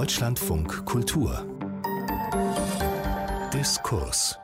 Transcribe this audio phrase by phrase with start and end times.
[0.00, 1.46] Deutschlandfunk Kultur
[3.52, 4.38] Diskurs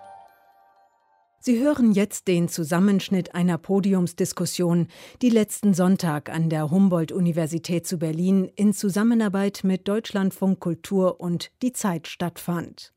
[1.41, 4.89] Sie hören jetzt den Zusammenschnitt einer Podiumsdiskussion,
[5.23, 11.73] die letzten Sonntag an der Humboldt-Universität zu Berlin in Zusammenarbeit mit Deutschlandfunk Kultur und Die
[11.73, 12.93] Zeit stattfand.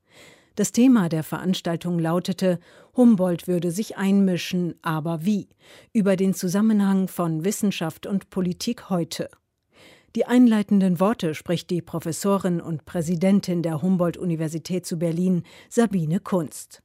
[0.54, 2.60] Das Thema der Veranstaltung lautete
[2.94, 5.48] Humboldt würde sich einmischen, aber wie?
[5.94, 9.30] über den Zusammenhang von Wissenschaft und Politik heute.
[10.16, 16.82] Die einleitenden Worte spricht die Professorin und Präsidentin der Humboldt-Universität zu Berlin, Sabine Kunst.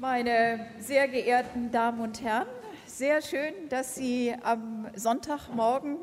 [0.00, 2.48] Meine sehr geehrten Damen und Herren,
[2.86, 5.98] sehr schön, dass Sie am Sonntagmorgen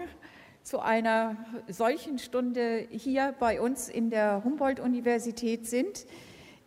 [0.64, 1.36] zu einer
[1.68, 6.06] solchen Stunde hier bei uns in der Humboldt-Universität sind.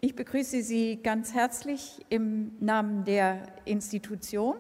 [0.03, 4.57] Ich begrüße Sie ganz herzlich im Namen der Institution.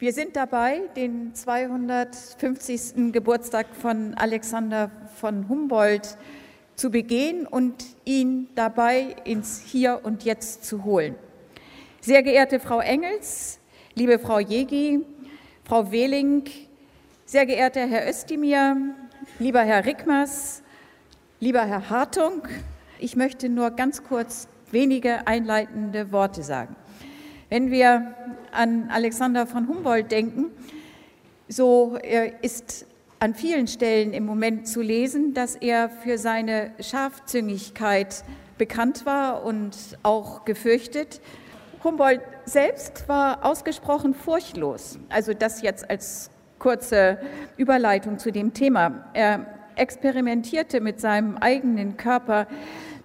[0.00, 3.10] Wir sind dabei, den 250.
[3.10, 6.16] Geburtstag von Alexander von Humboldt
[6.76, 11.16] zu begehen und ihn dabei ins Hier und Jetzt zu holen.
[12.00, 13.58] Sehr geehrte Frau Engels,
[13.96, 15.04] liebe Frau Jegi,
[15.64, 16.44] Frau Wehling,
[17.26, 18.76] sehr geehrter Herr Özdemir,
[19.40, 20.62] lieber Herr Rickmers,
[21.40, 22.42] lieber Herr Hartung,
[23.00, 26.76] ich möchte nur ganz kurz wenige einleitende Worte sagen.
[27.50, 28.14] Wenn wir
[28.52, 30.50] an Alexander von Humboldt denken,
[31.48, 31.98] so
[32.42, 32.84] ist
[33.20, 38.22] an vielen Stellen im Moment zu lesen, dass er für seine Scharfzüngigkeit
[38.58, 41.22] bekannt war und auch gefürchtet.
[41.82, 44.98] Humboldt selbst war ausgesprochen furchtlos.
[45.08, 47.18] Also das jetzt als kurze
[47.56, 49.06] Überleitung zu dem Thema.
[49.14, 52.46] Er experimentierte mit seinem eigenen Körper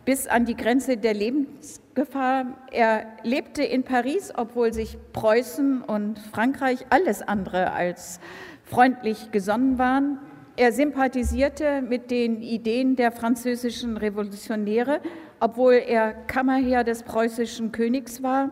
[0.06, 2.46] bis an die Grenze der Lebensgefahr.
[2.72, 8.20] Er lebte in Paris, obwohl sich Preußen und Frankreich alles andere als
[8.64, 10.20] freundlich gesonnen waren.
[10.56, 15.02] Er sympathisierte mit den Ideen der französischen Revolutionäre,
[15.40, 18.52] obwohl er Kammerherr des preußischen Königs war.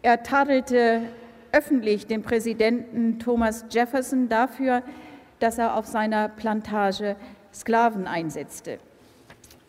[0.00, 1.02] Er tadelte
[1.52, 4.82] öffentlich den Präsidenten Thomas Jefferson dafür,
[5.38, 7.16] dass er auf seiner Plantage
[7.52, 8.78] Sklaven einsetzte.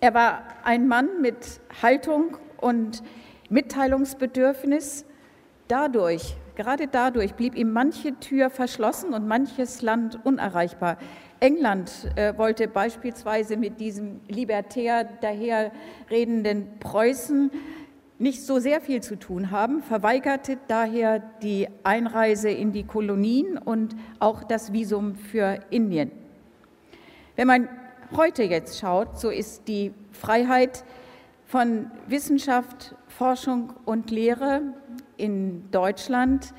[0.03, 3.01] Er war ein Mann mit Haltung und
[3.49, 5.05] Mitteilungsbedürfnis.
[5.69, 10.97] Dadurch, gerade dadurch, blieb ihm manche Tür verschlossen und manches Land unerreichbar.
[11.39, 17.49] England äh, wollte beispielsweise mit diesem libertär daherredenden Preußen
[18.19, 23.95] nicht so sehr viel zu tun haben, verweigerte daher die Einreise in die Kolonien und
[24.19, 26.11] auch das Visum für Indien.
[27.37, 27.69] Wenn man
[28.17, 30.83] heute jetzt schaut, so ist die Freiheit
[31.45, 34.61] von Wissenschaft, Forschung und Lehre
[35.17, 36.53] in Deutschland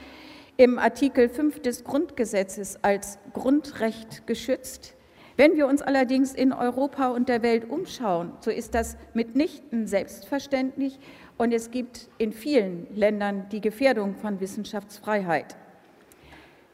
[0.57, 4.95] im Artikel 5 des Grundgesetzes als Grundrecht geschützt.
[5.37, 10.99] Wenn wir uns allerdings in Europa und der Welt umschauen, so ist das mitnichten selbstverständlich
[11.39, 15.57] und es gibt in vielen Ländern die Gefährdung von Wissenschaftsfreiheit.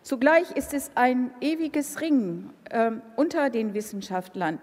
[0.03, 4.59] Zugleich ist es ein ewiges Ringen äh, unter den Wissenschaftlern,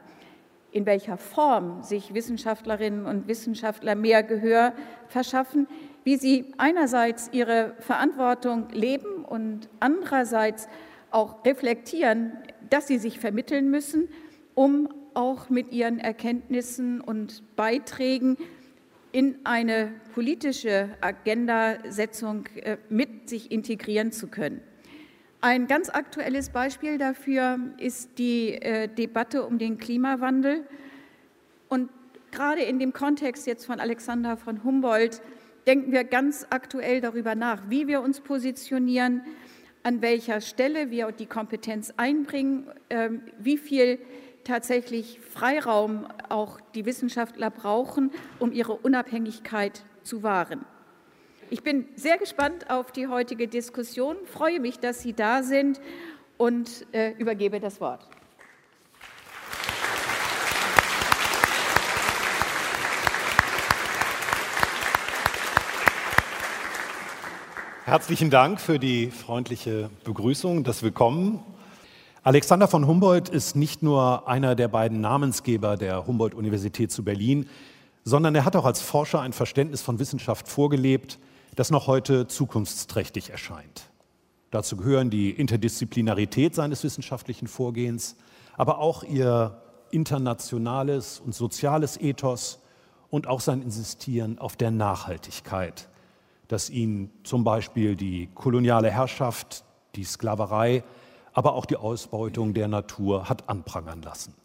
[0.72, 4.74] in welcher Form sich Wissenschaftlerinnen und Wissenschaftler mehr Gehör
[5.08, 5.68] verschaffen,
[6.04, 10.68] wie sie einerseits ihre Verantwortung leben und andererseits
[11.12, 12.34] auch reflektieren,
[12.70, 14.10] dass sie sich vermitteln müssen,
[14.56, 18.38] um auch mit ihren Erkenntnissen und Beiträgen
[19.12, 24.62] in eine politische Agendasetzung äh, mit sich integrieren zu können.
[25.40, 30.66] Ein ganz aktuelles Beispiel dafür ist die äh, Debatte um den Klimawandel.
[31.70, 31.92] Und
[32.32, 35.22] gerade in dem Kontext jetzt von Alexander von Humboldt
[35.68, 39.22] denken wir ganz aktuell darüber nach, wie wir uns positionieren,
[39.84, 44.00] an welcher Stelle wir die Kompetenz einbringen, äh, wie viel
[44.44, 48.10] tatsächlich Freiraum auch die Wissenschaftler brauchen,
[48.40, 50.66] um ihre Unabhängigkeit zu wahren.
[51.50, 55.80] Ich bin sehr gespannt auf die heutige Diskussion, freue mich, dass Sie da sind
[56.36, 58.06] und äh, übergebe das Wort.
[67.86, 71.40] Herzlichen Dank für die freundliche Begrüßung, das Willkommen.
[72.24, 77.48] Alexander von Humboldt ist nicht nur einer der beiden Namensgeber der Humboldt-Universität zu Berlin,
[78.04, 81.20] sondern er hat auch als Forscher ein Verständnis von Wissenschaft vorgelebt,
[81.58, 83.90] das noch heute zukunftsträchtig erscheint.
[84.52, 88.16] Dazu gehören die Interdisziplinarität seines wissenschaftlichen Vorgehens,
[88.58, 89.60] aber auch ihr
[89.90, 92.60] internationales und soziales Ethos
[93.10, 95.90] und auch sein Insistieren auf der Nachhaltigkeit,
[96.48, 99.64] das ihn zum Beispiel die koloniale Herrschaft,
[99.96, 100.84] die Sklaverei,
[101.34, 104.36] aber auch die Ausbeutung der Natur hat anprangern lassen.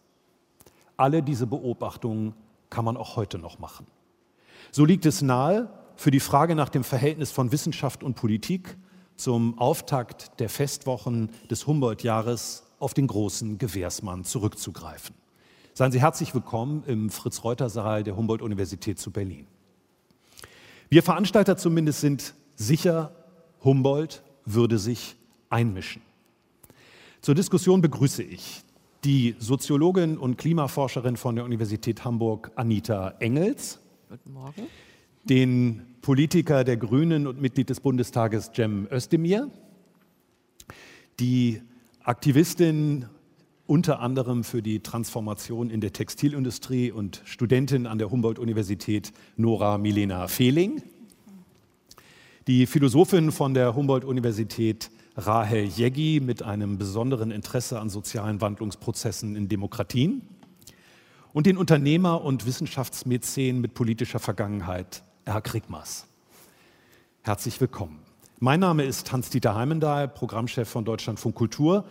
[0.96, 2.34] Alle diese Beobachtungen
[2.70, 3.86] kann man auch heute noch machen.
[4.70, 8.76] So liegt es nahe, für die Frage nach dem Verhältnis von Wissenschaft und Politik
[9.16, 15.14] zum Auftakt der Festwochen des Humboldt-Jahres auf den großen Gewährsmann zurückzugreifen.
[15.74, 19.46] Seien Sie herzlich willkommen im Fritz-Reuter-Saal der Humboldt-Universität zu Berlin.
[20.90, 23.14] Wir Veranstalter zumindest sind sicher,
[23.64, 25.16] Humboldt würde sich
[25.48, 26.02] einmischen.
[27.20, 28.62] Zur Diskussion begrüße ich
[29.04, 33.80] die Soziologin und Klimaforscherin von der Universität Hamburg, Anita Engels.
[34.08, 34.66] Guten Morgen.
[35.24, 39.50] Den Politiker der Grünen und Mitglied des Bundestages Cem Özdemir.
[41.20, 41.62] Die
[42.02, 43.06] Aktivistin
[43.66, 50.26] unter anderem für die Transformation in der Textilindustrie und Studentin an der Humboldt-Universität Nora Milena
[50.26, 50.82] Fehling.
[52.48, 59.48] Die Philosophin von der Humboldt-Universität Rahel Jeggi mit einem besonderen Interesse an sozialen Wandlungsprozessen in
[59.48, 60.22] Demokratien
[61.32, 66.06] und den Unternehmer und Wissenschaftsmäzen mit politischer Vergangenheit, Herr Kriegmaß.
[67.22, 68.00] Herzlich willkommen.
[68.40, 71.84] Mein Name ist Hans-Dieter Heimendahl, Programmchef von Deutschlandfunk Kultur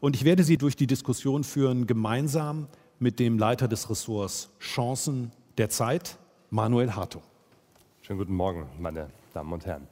[0.00, 2.66] und ich werde Sie durch die Diskussion führen, gemeinsam
[2.98, 6.16] mit dem Leiter des Ressorts Chancen der Zeit,
[6.48, 7.20] Manuel Hartung.
[8.00, 9.86] Schönen guten Morgen, meine Damen und Herren.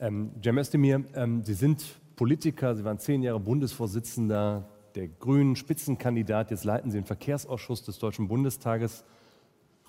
[0.00, 1.84] Ähm, Cem Özdemir, ähm, Sie sind
[2.16, 4.64] Politiker, Sie waren zehn Jahre Bundesvorsitzender
[4.96, 9.04] der Grünen, Spitzenkandidat, jetzt leiten Sie den Verkehrsausschuss des Deutschen Bundestages.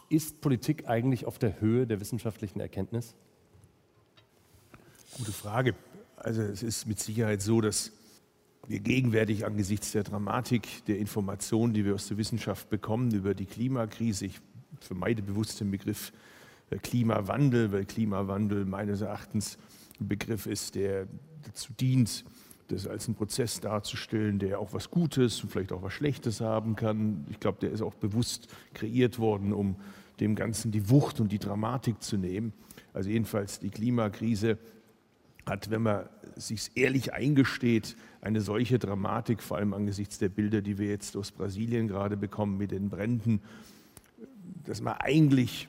[0.09, 3.15] Ist Politik eigentlich auf der Höhe der wissenschaftlichen Erkenntnis?
[5.17, 5.75] Gute Frage.
[6.17, 7.91] Also es ist mit Sicherheit so, dass
[8.67, 13.45] wir gegenwärtig angesichts der Dramatik der Informationen, die wir aus der Wissenschaft bekommen über die
[13.45, 14.39] Klimakrise, ich
[14.79, 16.11] vermeide bewusst den Begriff
[16.69, 19.57] äh, Klimawandel, weil Klimawandel meines Erachtens
[19.99, 21.07] ein Begriff ist, der
[21.43, 22.25] dazu dient,
[22.67, 26.75] das als einen Prozess darzustellen, der auch was Gutes und vielleicht auch was Schlechtes haben
[26.75, 27.25] kann.
[27.29, 29.75] Ich glaube, der ist auch bewusst kreiert worden, um
[30.19, 32.53] dem Ganzen die Wucht und die Dramatik zu nehmen.
[32.93, 34.57] Also jedenfalls die Klimakrise
[35.45, 40.77] hat, wenn man sich ehrlich eingesteht, eine solche Dramatik, vor allem angesichts der Bilder, die
[40.77, 43.41] wir jetzt aus Brasilien gerade bekommen mit den Bränden,
[44.63, 45.67] dass man eigentlich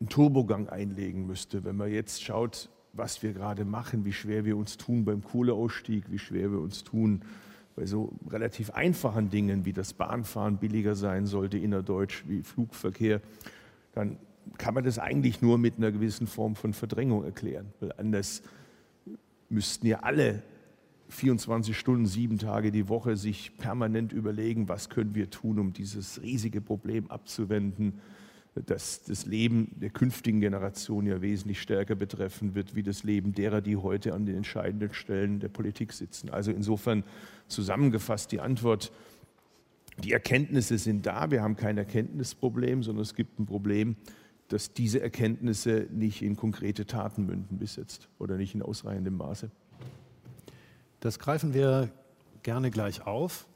[0.00, 4.56] einen Turbogang einlegen müsste, wenn man jetzt schaut, was wir gerade machen, wie schwer wir
[4.56, 7.22] uns tun beim Kohleausstieg, wie schwer wir uns tun
[7.74, 13.22] bei so relativ einfachen Dingen, wie das Bahnfahren billiger sein sollte innerdeutsch, wie Flugverkehr,
[13.94, 14.18] dann
[14.58, 18.42] kann man das eigentlich nur mit einer gewissen Form von Verdrängung erklären, weil anders
[19.48, 20.42] müssten ja alle
[21.08, 26.22] 24 Stunden, sieben Tage die Woche sich permanent überlegen, was können wir tun, um dieses
[26.22, 28.00] riesige Problem abzuwenden
[28.54, 33.60] das das Leben der künftigen Generation ja wesentlich stärker betreffen wird, wie das Leben derer,
[33.60, 36.28] die heute an den entscheidenden Stellen der Politik sitzen.
[36.28, 37.04] Also insofern
[37.48, 38.92] zusammengefasst die Antwort,
[39.98, 43.96] die Erkenntnisse sind da, wir haben kein Erkenntnisproblem, sondern es gibt ein Problem,
[44.48, 49.50] dass diese Erkenntnisse nicht in konkrete Taten münden bis jetzt oder nicht in ausreichendem Maße.
[51.00, 51.90] Das greifen wir
[52.42, 53.46] gerne gleich auf.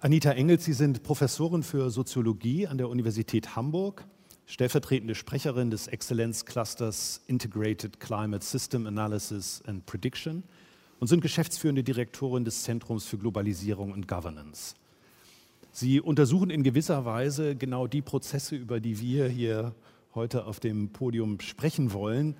[0.00, 4.06] Anita Engels, Sie sind Professorin für Soziologie an der Universität Hamburg,
[4.46, 10.44] stellvertretende Sprecherin des Exzellenzclusters Integrated Climate System Analysis and Prediction
[11.00, 14.76] und sind geschäftsführende Direktorin des Zentrums für Globalisierung und Governance.
[15.72, 19.74] Sie untersuchen in gewisser Weise genau die Prozesse, über die wir hier
[20.14, 22.36] heute auf dem Podium sprechen wollen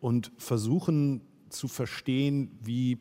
[0.00, 2.98] und versuchen zu verstehen, wie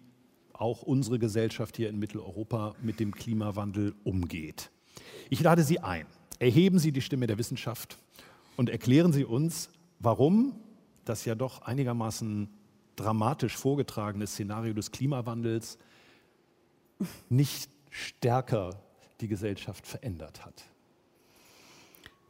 [0.54, 4.72] auch unsere Gesellschaft hier in Mitteleuropa mit dem Klimawandel umgeht.
[5.30, 6.06] Ich lade Sie ein.
[6.40, 7.98] Erheben Sie die Stimme der Wissenschaft
[8.56, 9.70] und erklären Sie uns,
[10.00, 10.56] warum
[11.06, 12.50] das ja doch einigermaßen
[12.96, 15.78] dramatisch vorgetragene Szenario des Klimawandels
[17.30, 18.82] nicht stärker
[19.22, 20.64] die Gesellschaft verändert hat.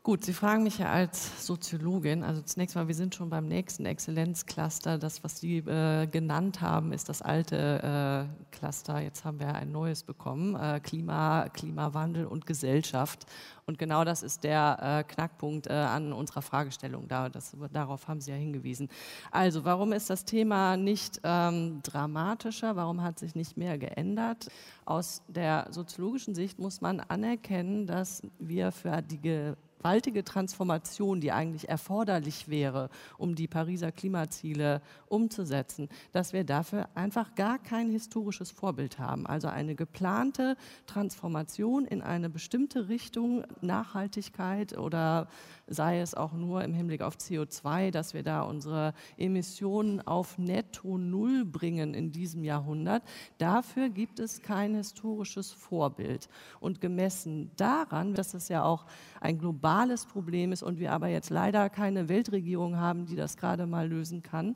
[0.05, 3.85] Gut, Sie fragen mich ja als Soziologin, also zunächst mal, wir sind schon beim nächsten
[3.85, 4.97] Exzellenzcluster.
[4.97, 8.99] Das, was Sie äh, genannt haben, ist das alte äh, Cluster.
[8.99, 13.25] Jetzt haben wir ein neues bekommen, äh, Klima, Klimawandel und Gesellschaft.
[13.65, 17.07] Und genau das ist der äh, Knackpunkt äh, an unserer Fragestellung.
[17.07, 18.89] Da, das, darauf haben Sie ja hingewiesen.
[19.31, 22.75] Also, warum ist das Thema nicht ähm, dramatischer?
[22.75, 24.49] Warum hat sich nicht mehr geändert?
[24.83, 29.53] Aus der soziologischen Sicht muss man anerkennen, dass wir für die
[29.83, 37.35] gewaltige Transformation, die eigentlich erforderlich wäre, um die Pariser Klimaziele umzusetzen, dass wir dafür einfach
[37.35, 39.27] gar kein historisches Vorbild haben.
[39.27, 40.55] Also eine geplante
[40.87, 45.27] Transformation in eine bestimmte Richtung, Nachhaltigkeit oder
[45.67, 50.97] sei es auch nur im Hinblick auf CO2, dass wir da unsere Emissionen auf Netto
[50.97, 53.03] Null bringen in diesem Jahrhundert.
[53.37, 56.27] Dafür gibt es kein historisches Vorbild.
[56.59, 58.85] Und gemessen daran, dass es ja auch
[59.21, 63.65] ein globales Problem ist und wir aber jetzt leider keine Weltregierung haben, die das gerade
[63.65, 64.55] mal lösen kann,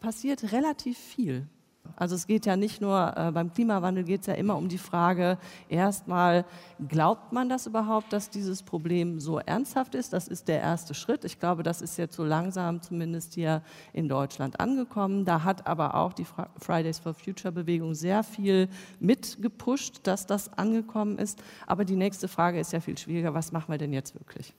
[0.00, 1.48] passiert relativ viel.
[1.96, 4.78] Also es geht ja nicht nur, äh, beim Klimawandel geht es ja immer um die
[4.78, 5.38] Frage,
[5.68, 6.44] erstmal,
[6.88, 10.12] glaubt man das überhaupt, dass dieses Problem so ernsthaft ist?
[10.12, 11.24] Das ist der erste Schritt.
[11.24, 13.62] Ich glaube, das ist jetzt so langsam zumindest hier
[13.92, 15.24] in Deutschland angekommen.
[15.24, 16.26] Da hat aber auch die
[16.58, 21.42] Fridays for Future Bewegung sehr viel mitgepusht, dass das angekommen ist.
[21.66, 23.34] Aber die nächste Frage ist ja viel schwieriger.
[23.34, 24.54] Was machen wir denn jetzt wirklich?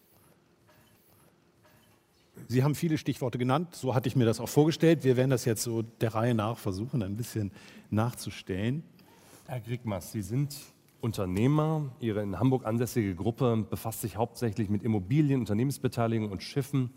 [2.48, 5.04] Sie haben viele Stichworte genannt, so hatte ich mir das auch vorgestellt.
[5.04, 7.52] Wir werden das jetzt so der Reihe nach versuchen, ein bisschen
[7.90, 8.84] nachzustellen.
[9.48, 10.56] Herr Griegmas, Sie sind
[11.02, 11.92] Unternehmer.
[12.00, 16.92] Ihre in Hamburg ansässige Gruppe befasst sich hauptsächlich mit Immobilien, Unternehmensbeteiligung und Schiffen.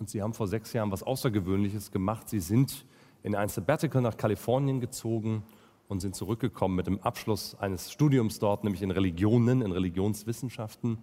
[0.00, 2.28] Und Sie haben vor sechs Jahren was Außergewöhnliches gemacht.
[2.28, 2.84] Sie sind
[3.22, 5.44] in ein Sabbatical nach Kalifornien gezogen
[5.86, 10.98] und sind zurückgekommen mit dem Abschluss eines Studiums dort, nämlich in Religionen, in Religionswissenschaften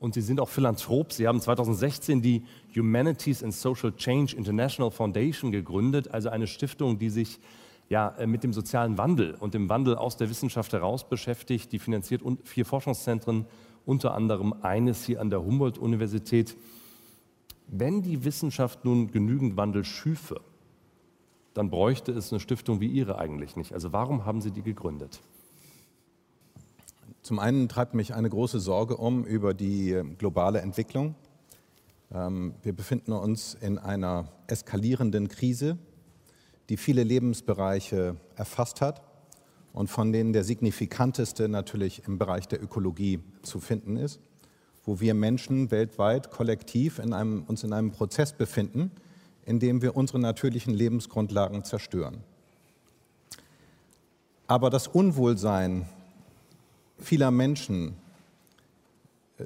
[0.00, 1.12] und Sie sind auch Philanthrop.
[1.12, 7.10] Sie haben 2016 die Humanities and Social Change International Foundation gegründet, also eine Stiftung, die
[7.10, 7.40] sich
[7.88, 11.72] ja, äh, mit dem sozialen Wandel und dem Wandel aus der Wissenschaft heraus beschäftigt.
[11.72, 13.46] Die finanziert vier Forschungszentren,
[13.86, 16.56] unter anderem eines hier an der Humboldt-Universität.
[17.66, 20.40] Wenn die Wissenschaft nun genügend Wandel schüfe,
[21.54, 23.72] dann bräuchte es eine Stiftung wie Ihre eigentlich nicht.
[23.72, 25.20] Also warum haben Sie die gegründet?
[27.28, 31.14] Zum einen treibt mich eine große Sorge um über die äh, globale Entwicklung.
[32.10, 35.76] Ähm, wir befinden uns in einer eskalierenden Krise,
[36.70, 39.02] die viele Lebensbereiche erfasst hat
[39.74, 44.20] und von denen der signifikanteste natürlich im Bereich der Ökologie zu finden ist,
[44.86, 48.90] wo wir Menschen weltweit kollektiv in einem, uns in einem Prozess befinden,
[49.44, 52.24] in dem wir unsere natürlichen Lebensgrundlagen zerstören.
[54.46, 55.84] Aber das Unwohlsein
[56.98, 57.96] vieler Menschen,
[59.38, 59.44] äh,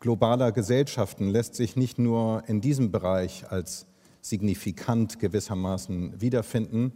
[0.00, 3.86] globaler Gesellschaften lässt sich nicht nur in diesem Bereich als
[4.20, 6.92] signifikant gewissermaßen wiederfinden,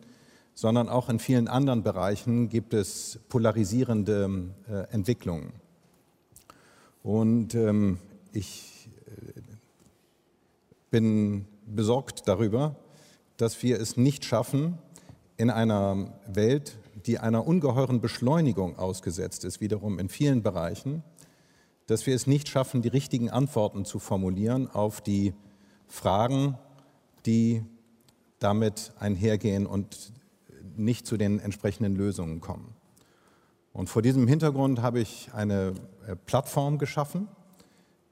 [0.54, 5.52] sondern auch in vielen anderen Bereichen gibt es polarisierende äh, Entwicklungen.
[7.02, 7.98] Und ähm,
[8.32, 9.40] ich äh,
[10.90, 12.76] bin besorgt darüber,
[13.36, 14.78] dass wir es nicht schaffen,
[15.36, 21.02] in einer Welt, die einer ungeheuren Beschleunigung ausgesetzt ist, wiederum in vielen Bereichen,
[21.86, 25.34] dass wir es nicht schaffen, die richtigen Antworten zu formulieren auf die
[25.88, 26.56] Fragen,
[27.26, 27.62] die
[28.38, 30.12] damit einhergehen und
[30.76, 32.74] nicht zu den entsprechenden Lösungen kommen.
[33.72, 35.74] Und vor diesem Hintergrund habe ich eine
[36.06, 37.28] äh, Plattform geschaffen,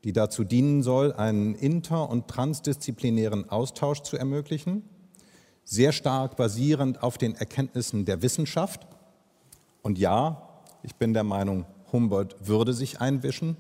[0.04, 4.82] die dazu dienen soll, einen inter- und transdisziplinären Austausch zu ermöglichen
[5.64, 8.86] sehr stark basierend auf den Erkenntnissen der Wissenschaft.
[9.82, 10.48] Und ja,
[10.82, 13.56] ich bin der Meinung, Humboldt würde sich einwischen.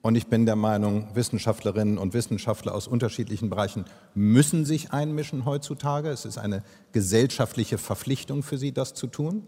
[0.00, 6.08] Und ich bin der Meinung, Wissenschaftlerinnen und Wissenschaftler aus unterschiedlichen Bereichen müssen sich einmischen heutzutage.
[6.08, 9.44] Es ist eine gesellschaftliche Verpflichtung für sie, das zu tun.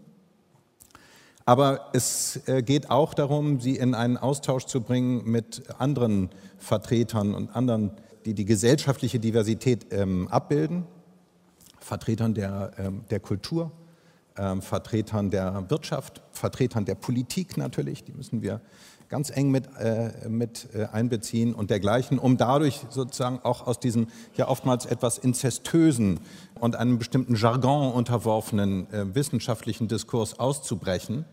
[1.45, 7.33] Aber es äh, geht auch darum, sie in einen Austausch zu bringen mit anderen Vertretern
[7.33, 7.91] und anderen,
[8.25, 10.85] die die gesellschaftliche Diversität ähm, abbilden.
[11.81, 13.71] Vertretern der, ähm, der Kultur,
[14.37, 18.61] ähm, Vertretern der Wirtschaft, Vertretern der Politik natürlich, die müssen wir
[19.09, 24.07] ganz eng mit, äh, mit äh, einbeziehen und dergleichen, um dadurch sozusagen auch aus diesem
[24.35, 26.21] ja oftmals etwas inzestösen
[26.59, 31.25] und einem bestimmten Jargon unterworfenen äh, wissenschaftlichen Diskurs auszubrechen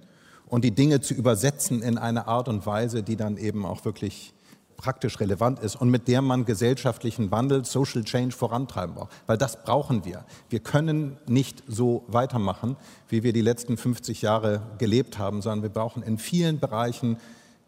[0.46, 4.34] und die Dinge zu übersetzen in eine Art und Weise, die dann eben auch wirklich
[4.78, 9.10] praktisch relevant ist und mit der man gesellschaftlichen Wandel, Social Change vorantreiben braucht.
[9.26, 10.24] Weil das brauchen wir.
[10.48, 12.76] Wir können nicht so weitermachen,
[13.08, 17.18] wie wir die letzten 50 Jahre gelebt haben, sondern wir brauchen in vielen Bereichen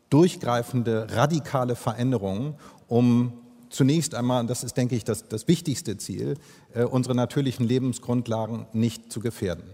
[0.08, 2.54] durchgreifende, radikale Veränderungen,
[2.88, 3.32] um
[3.70, 6.36] zunächst einmal, das ist, denke ich, das, das wichtigste Ziel,
[6.74, 9.64] äh, unsere natürlichen Lebensgrundlagen nicht zu gefährden.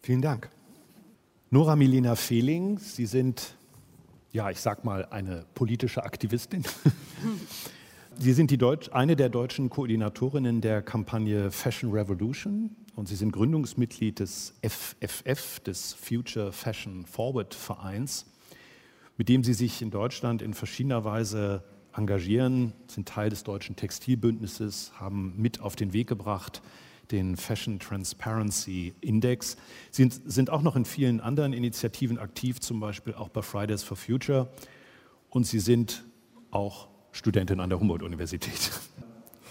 [0.00, 0.48] Vielen Dank.
[1.50, 3.56] Nora Milena Fehling, Sie sind
[4.32, 6.64] ja, ich sag mal, eine politische Aktivistin.
[8.18, 14.18] Sie sind Deutsch, eine der deutschen Koordinatorinnen der Kampagne Fashion Revolution und Sie sind Gründungsmitglied
[14.18, 18.26] des FFF, des Future Fashion Forward Vereins.
[19.18, 21.62] mit dem Sie sich in Deutschland in verschiedener Weise
[21.94, 26.62] engagieren, sind Teil des deutschen Textilbündnisses, haben mit auf den Weg gebracht
[27.10, 29.56] den Fashion Transparency Index,
[29.90, 33.96] sind, sind auch noch in vielen anderen Initiativen aktiv, zum Beispiel auch bei Fridays for
[33.96, 34.48] Future.
[35.30, 36.04] Und Sie sind
[36.50, 38.70] auch Studentin an der Humboldt-Universität.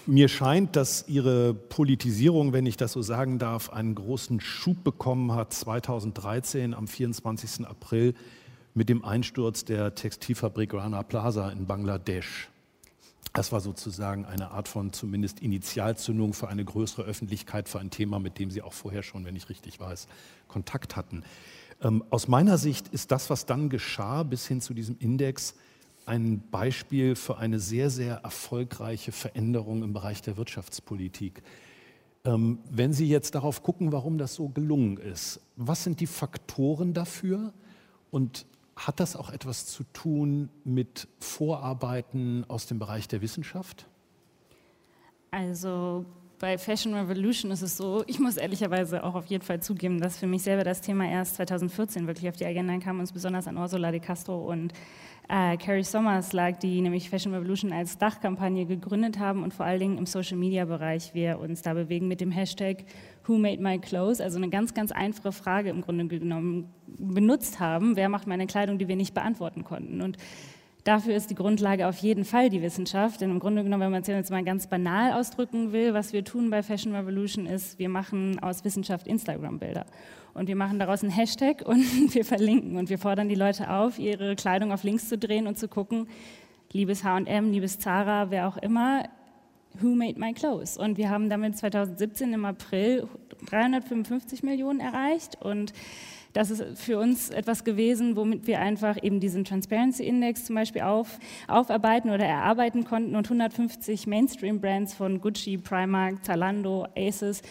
[0.08, 5.34] Mir scheint, dass Ihre Politisierung, wenn ich das so sagen darf, einen großen Schub bekommen
[5.34, 7.68] hat 2013 am 24.
[7.68, 8.16] April
[8.74, 12.51] mit dem Einsturz der Textilfabrik Rana Plaza in Bangladesch.
[13.34, 18.20] Das war sozusagen eine Art von zumindest Initialzündung für eine größere Öffentlichkeit, für ein Thema,
[18.20, 20.08] mit dem Sie auch vorher schon, wenn ich richtig weiß,
[20.48, 21.24] Kontakt hatten.
[21.82, 25.56] Ähm, aus meiner Sicht ist das, was dann geschah, bis hin zu diesem Index,
[26.06, 31.42] ein Beispiel für eine sehr, sehr erfolgreiche Veränderung im Bereich der Wirtschaftspolitik.
[32.26, 36.94] Ähm, wenn Sie jetzt darauf gucken, warum das so gelungen ist, was sind die Faktoren
[36.94, 37.54] dafür
[38.10, 43.88] und hat das auch etwas zu tun mit Vorarbeiten aus dem Bereich der Wissenschaft?
[45.32, 46.06] Also
[46.42, 50.18] bei Fashion Revolution ist es so, ich muss ehrlicherweise auch auf jeden Fall zugeben, dass
[50.18, 53.58] für mich selber das Thema erst 2014 wirklich auf die Agenda kam, uns besonders an
[53.58, 54.74] Ursula de Castro und
[55.30, 59.80] äh, Carrie Sommers lag, die nämlich Fashion Revolution als Dachkampagne gegründet haben und vor allen
[59.80, 62.86] Dingen im Social Media Bereich wir uns da bewegen mit dem Hashtag
[63.28, 67.96] Who Made My Clothes, also eine ganz, ganz einfache Frage im Grunde genommen benutzt haben,
[67.96, 70.02] wer macht meine Kleidung, die wir nicht beantworten konnten.
[70.02, 70.18] Und
[70.84, 73.22] Dafür ist die Grundlage auf jeden Fall die Wissenschaft.
[73.22, 76.24] Denn im Grunde genommen, wenn man es jetzt mal ganz banal ausdrücken will, was wir
[76.24, 79.86] tun bei Fashion Revolution ist, wir machen aus Wissenschaft Instagram-Bilder.
[80.34, 82.78] Und wir machen daraus einen Hashtag und wir verlinken.
[82.78, 86.08] Und wir fordern die Leute auf, ihre Kleidung auf links zu drehen und zu gucken,
[86.72, 89.04] liebes H&M, liebes Zara, wer auch immer,
[89.80, 90.78] Who Made My Clothes?
[90.78, 93.08] Und wir haben damit 2017 im April
[93.50, 95.74] 355 Millionen erreicht und
[96.34, 100.82] das ist für uns etwas gewesen, womit wir einfach eben diesen Transparency Index zum Beispiel
[100.82, 107.42] auf, aufarbeiten oder erarbeiten konnten und 150 Mainstream-Brands von Gucci, Primark, Zalando, Aces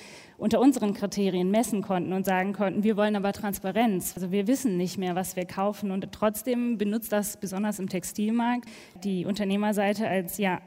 [0.41, 4.15] unter unseren Kriterien messen konnten und sagen konnten, wir wollen aber Transparenz.
[4.15, 8.67] Also wir wissen nicht mehr, was wir kaufen und trotzdem benutzt das besonders im Textilmarkt
[9.05, 10.61] die Unternehmerseite als ja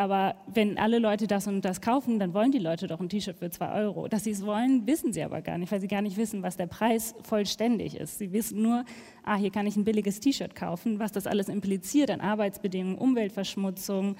[0.00, 3.36] aber wenn alle Leute das und das kaufen, dann wollen die Leute doch ein T-Shirt
[3.36, 4.08] für zwei Euro.
[4.08, 6.56] Dass sie es wollen, wissen sie aber gar nicht, weil sie gar nicht wissen, was
[6.56, 8.16] der Preis vollständig ist.
[8.16, 8.86] Sie wissen nur,
[9.24, 11.00] ah, hier kann ich ein billiges T-Shirt kaufen.
[11.00, 14.16] Was das alles impliziert an Arbeitsbedingungen, Umweltverschmutzung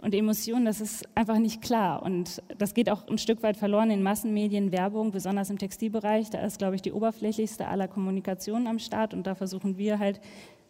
[0.00, 2.02] und Emotionen, das ist einfach nicht klar.
[2.02, 6.30] Und das geht auch ein Stück weit verloren in Massenmedien, Werbung, besonders im Textilbereich.
[6.30, 9.12] Da ist, glaube ich, die oberflächlichste aller Kommunikationen am Start.
[9.12, 10.18] Und da versuchen wir halt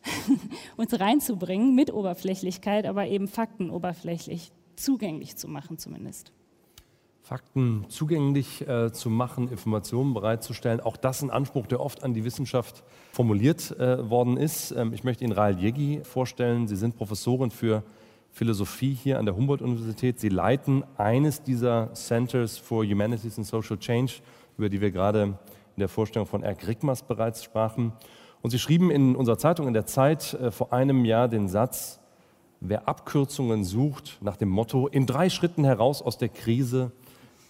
[0.77, 6.33] uns reinzubringen mit Oberflächlichkeit, aber eben Fakten oberflächlich zugänglich zu machen zumindest.
[7.23, 10.81] Fakten zugänglich äh, zu machen, Informationen bereitzustellen.
[10.81, 12.83] Auch das ein Anspruch, der oft an die Wissenschaft
[13.13, 14.73] formuliert äh, worden ist.
[14.73, 16.67] Ähm, ich möchte Ihnen Rahel Jegi vorstellen.
[16.67, 17.85] Sie sind Professorin für
[18.33, 20.19] Philosophie hier an der Humboldt-Universität.
[20.19, 24.15] Sie leiten eines dieser Centers for Humanities and Social Change,
[24.57, 25.35] über die wir gerade in
[25.79, 27.93] der Vorstellung von Erk Rickmers bereits sprachen.
[28.43, 32.01] Und Sie schrieben in unserer Zeitung in der Zeit äh, vor einem Jahr den Satz,
[32.61, 36.93] wer Abkürzungen sucht nach dem Motto, in drei Schritten heraus aus der Krise,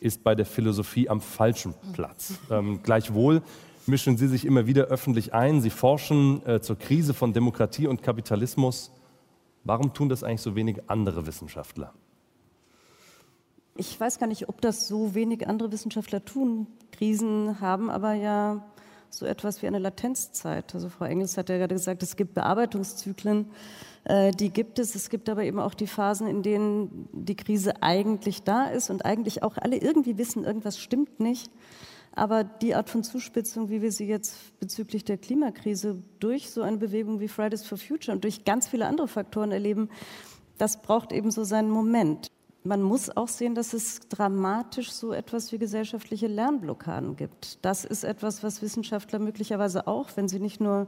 [0.00, 2.35] ist bei der Philosophie am falschen Platz.
[2.50, 3.42] Ähm, gleichwohl
[3.87, 5.61] mischen Sie sich immer wieder öffentlich ein.
[5.61, 8.90] Sie forschen äh, zur Krise von Demokratie und Kapitalismus.
[9.64, 11.92] Warum tun das eigentlich so wenig andere Wissenschaftler?
[13.76, 16.66] Ich weiß gar nicht, ob das so wenig andere Wissenschaftler tun.
[16.92, 18.64] Krisen haben aber ja
[19.11, 20.75] so etwas wie eine Latenzzeit.
[20.75, 23.51] Also Frau Engels hat ja gerade gesagt, es gibt Bearbeitungszyklen,
[24.05, 24.94] äh, die gibt es.
[24.94, 29.05] Es gibt aber eben auch die Phasen, in denen die Krise eigentlich da ist und
[29.05, 31.51] eigentlich auch alle irgendwie wissen, irgendwas stimmt nicht.
[32.12, 36.77] Aber die Art von Zuspitzung, wie wir sie jetzt bezüglich der Klimakrise durch so eine
[36.77, 39.90] Bewegung wie Fridays for Future und durch ganz viele andere Faktoren erleben,
[40.59, 42.31] das braucht eben so seinen Moment
[42.62, 47.59] man muss auch sehen, dass es dramatisch so etwas wie gesellschaftliche Lernblockaden gibt.
[47.64, 50.87] Das ist etwas, was Wissenschaftler möglicherweise auch, wenn sie nicht nur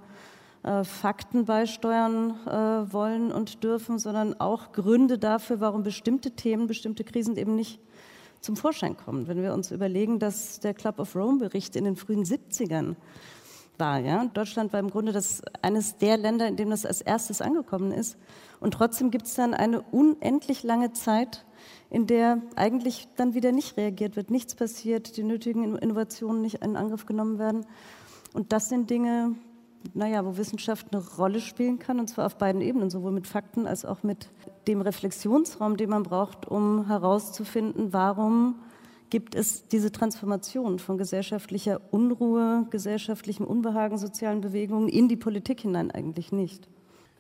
[0.64, 7.04] äh, Fakten beisteuern äh, wollen und dürfen, sondern auch Gründe dafür, warum bestimmte Themen, bestimmte
[7.04, 7.80] Krisen eben nicht
[8.40, 9.28] zum Vorschein kommen.
[9.28, 12.96] Wenn wir uns überlegen, dass der Club of Rome-Bericht in den frühen 70ern
[13.78, 13.98] war.
[13.98, 14.24] Ja?
[14.26, 18.16] Deutschland war im Grunde das, eines der Länder, in dem das als erstes angekommen ist.
[18.61, 21.44] Und trotzdem gibt es dann eine unendlich lange Zeit,
[21.90, 26.76] in der eigentlich dann wieder nicht reagiert wird, nichts passiert, die nötigen Innovationen nicht in
[26.76, 27.66] Angriff genommen werden.
[28.32, 29.35] Und das sind Dinge,
[29.94, 33.66] naja, wo Wissenschaft eine Rolle spielen kann, und zwar auf beiden Ebenen, sowohl mit Fakten
[33.66, 34.30] als auch mit
[34.68, 38.56] dem Reflexionsraum, den man braucht, um herauszufinden, warum
[39.12, 45.90] gibt es diese Transformation von gesellschaftlicher Unruhe, gesellschaftlichem Unbehagen, sozialen Bewegungen in die Politik hinein
[45.90, 46.66] eigentlich nicht.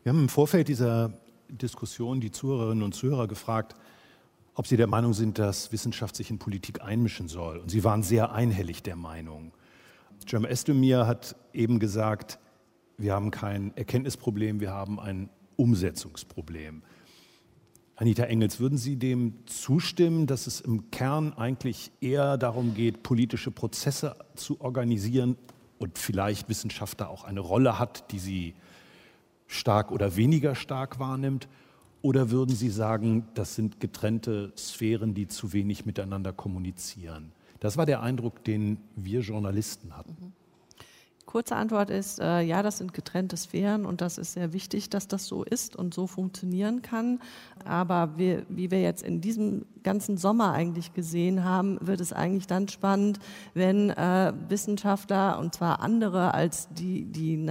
[0.02, 1.12] Wir haben im Vorfeld dieser
[1.50, 3.76] Diskussion die Zuhörerinnen und Zuhörer gefragt,
[4.54, 7.58] ob sie der Meinung sind, dass Wissenschaft sich in Politik einmischen soll.
[7.58, 9.52] Und sie waren sehr einhellig der Meinung.
[10.26, 12.38] Jem Estemir hat eben gesagt,
[12.96, 16.84] wir haben kein Erkenntnisproblem, wir haben ein Umsetzungsproblem.
[18.02, 23.52] Anita Engels, würden Sie dem zustimmen, dass es im Kern eigentlich eher darum geht, politische
[23.52, 25.36] Prozesse zu organisieren
[25.78, 28.54] und vielleicht Wissenschaft da auch eine Rolle hat, die sie
[29.46, 31.46] stark oder weniger stark wahrnimmt?
[32.00, 37.30] Oder würden Sie sagen, das sind getrennte Sphären, die zu wenig miteinander kommunizieren?
[37.60, 40.34] Das war der Eindruck, den wir Journalisten hatten.
[41.32, 45.08] Kurze Antwort ist, äh, ja, das sind getrennte Sphären und das ist sehr wichtig, dass
[45.08, 47.20] das so ist und so funktionieren kann.
[47.64, 52.48] Aber wir, wie wir jetzt in diesem ganzen Sommer eigentlich gesehen haben, wird es eigentlich
[52.48, 53.18] dann spannend,
[53.54, 57.48] wenn äh, Wissenschaftler, und zwar andere als die, die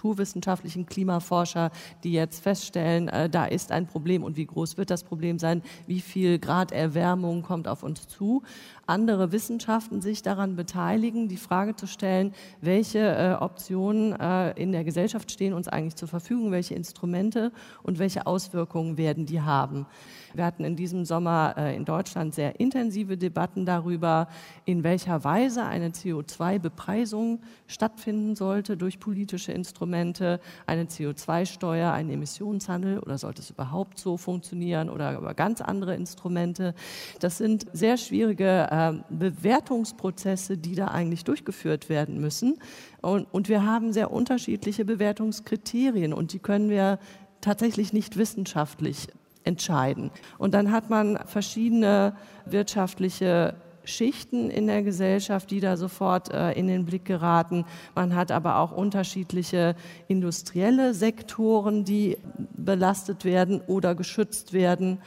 [0.00, 1.70] naturwissenschaftlichen Klimaforscher,
[2.04, 5.62] die jetzt feststellen, äh, da ist ein Problem und wie groß wird das Problem sein,
[5.86, 8.42] wie viel Grad Erwärmung kommt auf uns zu,
[8.86, 14.84] andere Wissenschaften sich daran beteiligen, die Frage zu stellen, welche äh, Optionen äh, in der
[14.84, 19.86] Gesellschaft stehen uns eigentlich zur Verfügung, welche Instrumente und welche Auswirkungen werden die haben.
[20.32, 24.28] Wir hatten in diesem Sommer äh, in Deutschland sehr intensive Debatten darüber,
[24.64, 33.18] in welcher Weise eine CO2-Bepreisung stattfinden sollte durch politische Instrumente, eine CO2-Steuer, ein Emissionshandel oder
[33.18, 36.74] sollte es überhaupt so funktionieren oder über ganz andere Instrumente.
[37.20, 42.58] Das sind sehr schwierige äh, Bewertungsprozesse, die da eigentlich durchgeführt werden müssen.
[43.02, 46.98] Und, und wir haben sehr unterschiedliche Bewertungskriterien und die können wir
[47.40, 49.08] tatsächlich nicht wissenschaftlich
[49.44, 50.10] entscheiden.
[50.38, 56.66] Und dann hat man verschiedene wirtschaftliche Schichten in der Gesellschaft, die da sofort äh, in
[56.66, 57.64] den Blick geraten.
[57.94, 59.74] Man hat aber auch unterschiedliche
[60.08, 62.18] industrielle Sektoren, die
[62.56, 64.98] belastet werden oder geschützt werden.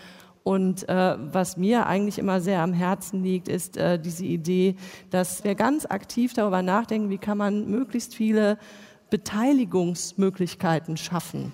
[0.43, 4.75] Und äh, was mir eigentlich immer sehr am Herzen liegt, ist äh, diese Idee,
[5.09, 8.57] dass wir ganz aktiv darüber nachdenken, wie kann man möglichst viele
[9.09, 11.53] Beteiligungsmöglichkeiten schaffen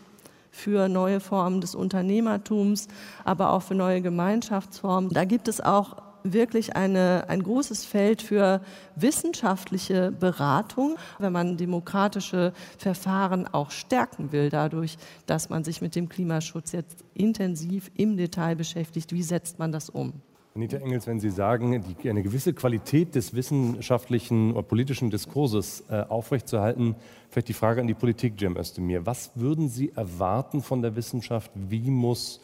[0.50, 2.88] für neue Formen des Unternehmertums,
[3.24, 5.12] aber auch für neue Gemeinschaftsformen.
[5.12, 8.62] Da gibt es auch wirklich eine, ein großes Feld für
[8.96, 16.10] wissenschaftliche Beratung, wenn man demokratische Verfahren auch stärken will, dadurch, dass man sich mit dem
[16.10, 19.14] Klimaschutz jetzt intensiv im Detail beschäftigt.
[19.14, 20.14] Wie setzt man das um?
[20.56, 26.02] Anita Engels, wenn Sie sagen, die, eine gewisse Qualität des wissenschaftlichen oder politischen Diskurses äh,
[26.02, 26.96] aufrechtzuerhalten,
[27.30, 29.06] vielleicht die Frage an die Politik, Jim Özdemir.
[29.06, 31.52] Was würden Sie erwarten von der Wissenschaft?
[31.54, 32.42] Wie muss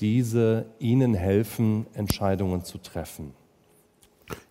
[0.00, 3.32] diese Ihnen helfen, Entscheidungen zu treffen?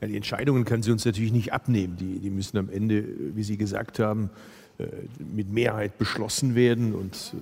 [0.01, 1.97] Ja, die Entscheidungen kann sie uns natürlich nicht abnehmen.
[1.97, 3.05] Die, die müssen am Ende,
[3.35, 4.31] wie Sie gesagt haben,
[4.79, 4.87] äh,
[5.33, 7.33] mit Mehrheit beschlossen werden und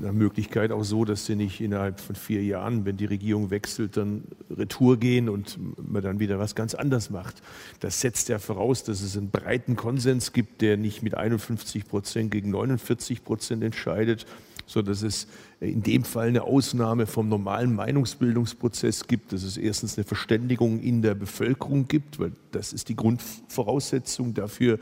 [0.00, 3.98] nach Möglichkeit auch so, dass sie nicht innerhalb von vier Jahren, wenn die Regierung wechselt,
[3.98, 7.42] dann retour gehen und man dann wieder was ganz anderes macht.
[7.80, 12.30] Das setzt ja voraus, dass es einen breiten Konsens gibt, der nicht mit 51 Prozent
[12.30, 14.24] gegen 49 Prozent entscheidet,
[14.68, 15.26] so dass es
[15.60, 21.02] in dem Fall eine Ausnahme vom normalen Meinungsbildungsprozess gibt, dass es erstens eine Verständigung in
[21.02, 24.78] der Bevölkerung gibt, weil das ist die Grundvoraussetzung dafür,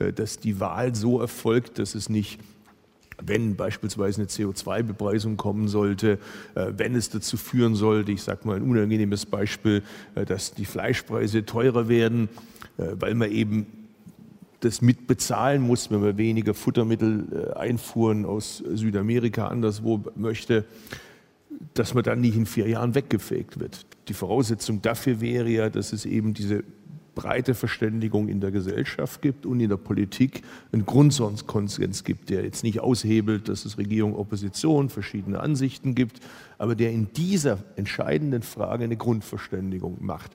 [0.00, 2.38] äh, dass die Wahl so erfolgt, dass es nicht
[3.20, 6.20] wenn beispielsweise eine CO2-Bepreisung kommen sollte,
[6.54, 9.82] äh, wenn es dazu führen sollte, ich sage mal ein unangenehmes Beispiel,
[10.14, 12.28] äh, dass die Fleischpreise teurer werden,
[12.76, 13.66] weil man eben
[14.60, 20.64] das mitbezahlen muss, wenn man weniger Futtermittel-Einfuhren äh, aus Südamerika anderswo möchte,
[21.74, 23.86] dass man dann nicht in vier Jahren weggefegt wird.
[24.08, 26.64] Die Voraussetzung dafür wäre ja, dass es eben diese
[27.14, 32.62] breite Verständigung in der Gesellschaft gibt und in der Politik einen Grundkonsens gibt, der jetzt
[32.62, 36.20] nicht aushebelt, dass es Regierung, Opposition, verschiedene Ansichten gibt,
[36.58, 40.30] aber der in dieser entscheidenden Frage eine Grundverständigung macht.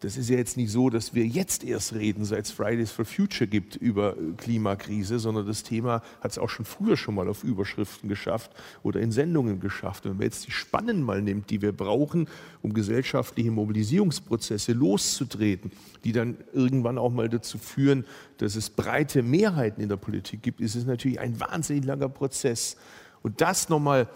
[0.00, 3.06] Das ist ja jetzt nicht so, dass wir jetzt erst reden, seit es Fridays for
[3.06, 7.28] Future gibt über äh, Klimakrise, sondern das Thema hat es auch schon früher schon mal
[7.28, 8.50] auf Überschriften geschafft
[8.82, 10.04] oder in Sendungen geschafft.
[10.04, 12.28] wenn man jetzt die Spannen mal nimmt, die wir brauchen,
[12.60, 15.72] um gesellschaftliche Mobilisierungsprozesse loszutreten,
[16.04, 18.04] die dann irgendwann auch mal dazu führen,
[18.36, 22.76] dass es breite Mehrheiten in der Politik gibt, ist es natürlich ein wahnsinnig langer Prozess.
[23.22, 24.08] Und das nochmal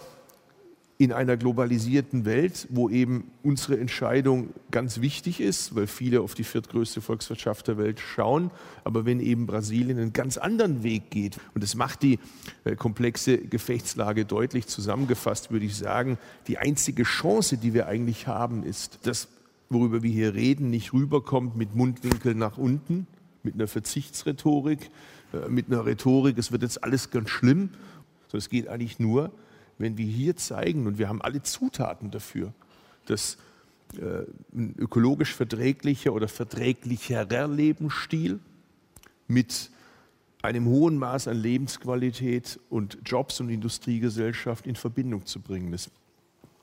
[1.00, 6.44] in einer globalisierten Welt, wo eben unsere Entscheidung ganz wichtig ist, weil viele auf die
[6.44, 8.50] viertgrößte Volkswirtschaft der Welt schauen,
[8.84, 12.18] aber wenn eben Brasilien einen ganz anderen Weg geht, und das macht die
[12.64, 18.62] äh, komplexe Gefechtslage deutlich zusammengefasst, würde ich sagen, die einzige Chance, die wir eigentlich haben,
[18.62, 19.28] ist, dass,
[19.70, 23.06] worüber wir hier reden, nicht rüberkommt mit Mundwinkel nach unten,
[23.42, 24.90] mit einer Verzichtsrhetorik,
[25.32, 27.70] äh, mit einer Rhetorik, es wird jetzt alles ganz schlimm,
[28.26, 29.32] sondern es geht eigentlich nur,
[29.80, 32.52] wenn wir hier zeigen, und wir haben alle Zutaten dafür,
[33.06, 33.38] dass
[33.96, 38.38] äh, ein ökologisch verträglicher oder verträglicherer Lebensstil
[39.26, 39.70] mit
[40.42, 45.90] einem hohen Maß an Lebensqualität und Jobs und Industriegesellschaft in Verbindung zu bringen ist.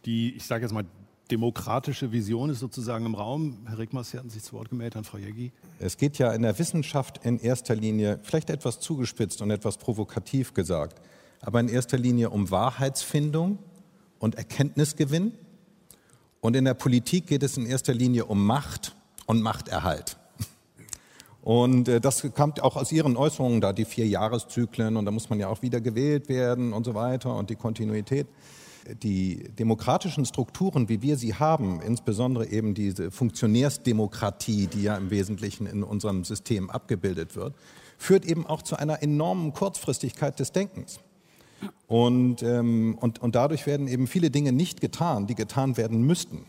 [0.06, 0.86] Die, ich sage jetzt mal,
[1.30, 3.58] demokratische Vision ist sozusagen im Raum.
[3.67, 5.51] Herr Rickmers, Sie hatten sich zu Wort gemeldet, an Frau Jägi.
[5.80, 10.53] Es geht ja in der Wissenschaft in erster Linie, vielleicht etwas zugespitzt und etwas provokativ
[10.53, 11.01] gesagt,
[11.41, 13.60] aber in erster Linie um Wahrheitsfindung
[14.19, 15.34] und Erkenntnisgewinn.
[16.41, 18.95] Und in der Politik geht es in erster Linie um Macht
[19.26, 20.17] und Machterhalt.
[21.47, 25.30] Und äh, das kommt auch aus Ihren Äußerungen da, die vier Jahreszyklen und da muss
[25.30, 28.28] man ja auch wieder gewählt werden und so weiter und die Kontinuität.
[29.02, 35.67] Die demokratischen Strukturen, wie wir sie haben, insbesondere eben diese Funktionärsdemokratie, die ja im Wesentlichen
[35.67, 37.54] in unserem System abgebildet wird,
[37.97, 41.00] führt eben auch zu einer enormen Kurzfristigkeit des Denkens.
[41.88, 46.46] Und, ähm, und, und dadurch werden eben viele Dinge nicht getan, die getan werden müssten.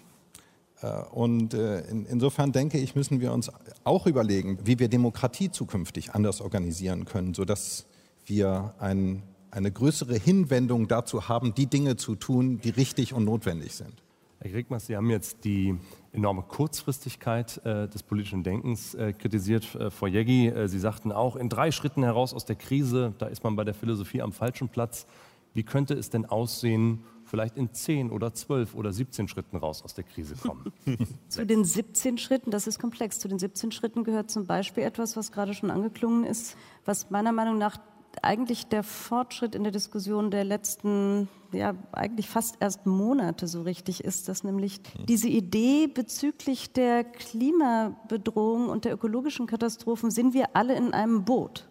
[0.80, 3.50] Äh, und äh, insofern denke ich, müssen wir uns
[3.84, 7.86] auch überlegen, wie wir Demokratie zukünftig anders organisieren können, sodass
[8.26, 13.74] wir ein, eine größere Hinwendung dazu haben, die Dinge zu tun, die richtig und notwendig
[13.74, 14.02] sind.
[14.48, 15.76] Herr Kriegmers, Sie haben jetzt die
[16.12, 20.48] enorme Kurzfristigkeit äh, des politischen Denkens äh, kritisiert, äh, Frau Jägi.
[20.48, 23.64] Äh, Sie sagten auch, in drei Schritten heraus aus der Krise, da ist man bei
[23.64, 25.06] der Philosophie am falschen Platz.
[25.52, 29.92] Wie könnte es denn aussehen, vielleicht in 10 oder 12 oder 17 Schritten raus aus
[29.92, 30.72] der Krise kommen.
[31.28, 35.14] Zu den 17 Schritten, das ist komplex, zu den 17 Schritten gehört zum Beispiel etwas,
[35.14, 36.56] was gerade schon angeklungen ist,
[36.86, 37.76] was meiner Meinung nach
[38.22, 44.04] eigentlich der Fortschritt in der Diskussion der letzten, ja, eigentlich fast erst Monate so richtig
[44.04, 50.76] ist, dass nämlich diese Idee bezüglich der Klimabedrohung und der ökologischen Katastrophen sind wir alle
[50.76, 51.68] in einem Boot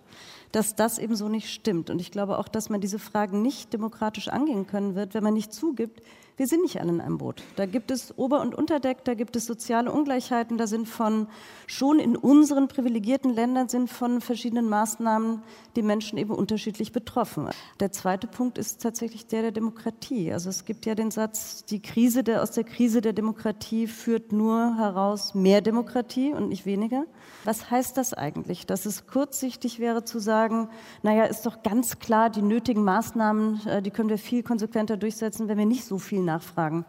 [0.53, 1.89] dass das eben so nicht stimmt.
[1.89, 5.33] Und ich glaube auch, dass man diese Fragen nicht demokratisch angehen können wird, wenn man
[5.33, 6.01] nicht zugibt,
[6.38, 7.41] wir sind nicht alle in einem Boot.
[7.56, 11.28] Da gibt es Ober- und Unterdeck, da gibt es soziale Ungleichheiten, da sind von
[11.65, 15.41] schon in unseren privilegierten Ländern sind von verschiedenen Maßnahmen
[15.76, 17.50] die Menschen eben unterschiedlich betroffen.
[17.80, 20.32] Der zweite Punkt ist tatsächlich der der Demokratie.
[20.32, 24.32] Also es gibt ja den Satz, die Krise der, aus der Krise der Demokratie führt
[24.32, 27.06] nur heraus mehr Demokratie und nicht weniger.
[27.45, 28.67] Was heißt das eigentlich?
[28.67, 30.69] Dass es kurzsichtig wäre zu sagen,
[31.02, 35.47] naja, ist doch ganz klar, die nötigen Maßnahmen, äh, die können wir viel konsequenter durchsetzen,
[35.47, 36.86] wenn wir nicht so viel nachfragen,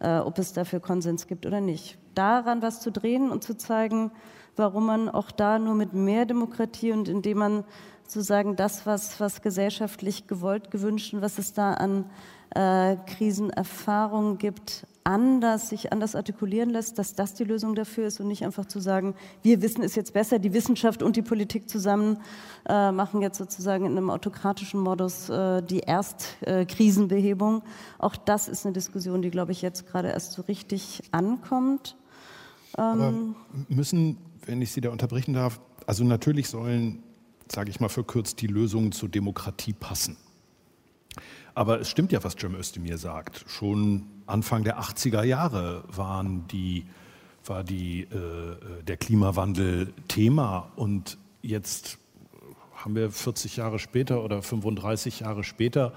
[0.00, 1.96] äh, ob es dafür Konsens gibt oder nicht.
[2.14, 4.12] Daran was zu drehen und zu zeigen,
[4.56, 7.64] warum man auch da nur mit mehr Demokratie und indem man
[8.04, 12.04] sozusagen das, was, was gesellschaftlich gewollt, gewünscht und was es da an
[12.54, 18.28] äh, Krisenerfahrungen gibt, anders, sich anders artikulieren lässt, dass das die Lösung dafür ist und
[18.28, 22.18] nicht einfach zu sagen, wir wissen es jetzt besser, die Wissenschaft und die Politik zusammen
[22.68, 27.60] äh, machen jetzt sozusagen in einem autokratischen Modus äh, die Erstkrisenbehebung.
[27.60, 27.62] Äh,
[27.98, 31.96] Auch das ist eine Diskussion, die, glaube ich, jetzt gerade erst so richtig ankommt.
[32.78, 33.34] Ähm
[33.68, 37.02] müssen, wenn ich Sie da unterbrechen darf, also natürlich sollen,
[37.50, 40.16] sage ich mal verkürzt, die Lösungen zur Demokratie passen.
[41.54, 43.44] Aber es stimmt ja, was Cem Özdemir sagt.
[43.48, 46.86] Schon Anfang der 80er Jahre waren die,
[47.44, 51.98] war die, äh, der Klimawandel Thema und jetzt
[52.74, 55.92] haben wir 40 Jahre später oder 35 Jahre später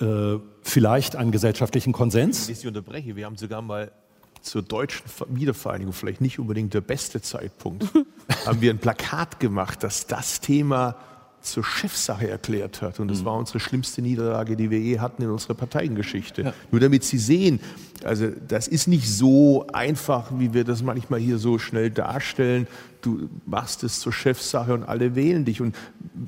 [0.00, 2.48] äh, vielleicht einen gesellschaftlichen Konsens.
[2.48, 3.92] Ich Sie unterbreche, wir haben sogar mal
[4.40, 7.86] zur deutschen Wiedervereinigung, vielleicht nicht unbedingt der beste Zeitpunkt,
[8.46, 10.96] haben wir ein Plakat gemacht, dass das Thema
[11.44, 13.00] zur Chefsache erklärt hat.
[13.00, 13.24] Und das mhm.
[13.26, 16.42] war unsere schlimmste Niederlage, die wir je hatten in unserer Parteiengeschichte.
[16.42, 16.54] Ja.
[16.70, 17.60] Nur damit Sie sehen,
[18.02, 22.66] also das ist nicht so einfach, wie wir das manchmal hier so schnell darstellen.
[23.02, 25.60] Du machst es zur Chefsache und alle wählen dich.
[25.60, 25.76] Und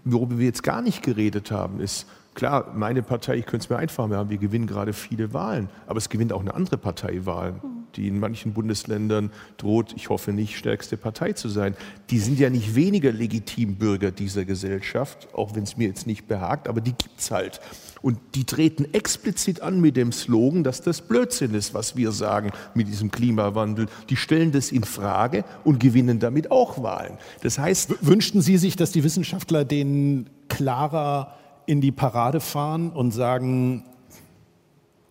[0.05, 3.79] worüber wir jetzt gar nicht geredet haben, ist, Klar, meine Partei, ich könnte es mir
[3.79, 7.63] einfach machen, wir gewinnen gerade viele Wahlen, aber es gewinnt auch eine andere Partei Wahlen,
[7.95, 11.75] die in manchen Bundesländern droht, ich hoffe nicht, stärkste Partei zu sein.
[12.11, 16.29] Die sind ja nicht weniger legitim Bürger dieser Gesellschaft, auch wenn es mir jetzt nicht
[16.29, 17.59] behagt, aber die gibt es halt.
[18.03, 22.51] Und die treten explizit an mit dem Slogan, dass das Blödsinn ist, was wir sagen
[22.75, 23.87] mit diesem Klimawandel.
[24.11, 27.17] Die stellen das in Frage und gewinnen damit auch Wahlen.
[27.41, 31.35] Das heißt, wünschten Sie sich, dass die Wissenschaftler den klarer
[31.67, 33.85] in die Parade fahren und sagen,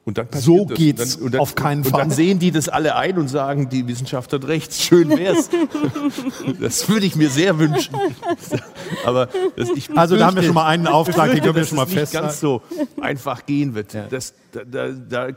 [0.06, 0.78] und dann so das.
[0.78, 1.94] geht's und dann, auf keinen Fall.
[1.94, 5.50] Und dann sehen die das alle ein und sagen, die Wissenschaft hat recht, schön wär's.
[6.62, 7.96] das würde ich mir sehr wünschen.
[9.04, 11.78] Aber das, ich also da haben wir schon mal einen Auftrag, den können wir schon
[11.78, 12.14] mal fest.
[12.14, 12.62] nicht ganz so
[13.02, 13.94] einfach gehen wird.
[13.94, 14.06] Ja.
[14.08, 15.28] Das, da, da, da,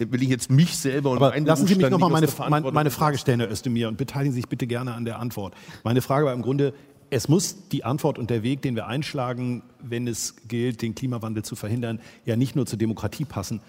[0.00, 2.90] will ich jetzt mich selber und Aber lassen Sie mich noch mal meine, meine, meine
[2.90, 5.54] Frage stellen, Herr Özdemir, und beteiligen Sie sich bitte gerne an der Antwort.
[5.84, 6.74] Meine Frage war im Grunde,
[7.10, 11.44] es muss die Antwort und der Weg, den wir einschlagen, wenn es gilt, den Klimawandel
[11.44, 13.60] zu verhindern, ja nicht nur zur Demokratie passen,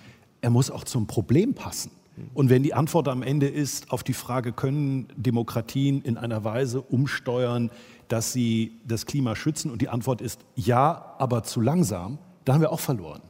[0.41, 1.91] er muss auch zum Problem passen.
[2.34, 6.82] Und wenn die Antwort am Ende ist auf die Frage, können Demokratien in einer Weise
[6.82, 7.71] umsteuern,
[8.10, 9.71] dass sie das Klima schützen?
[9.71, 13.21] Und die Antwort ist ja, aber zu langsam, da haben wir auch verloren.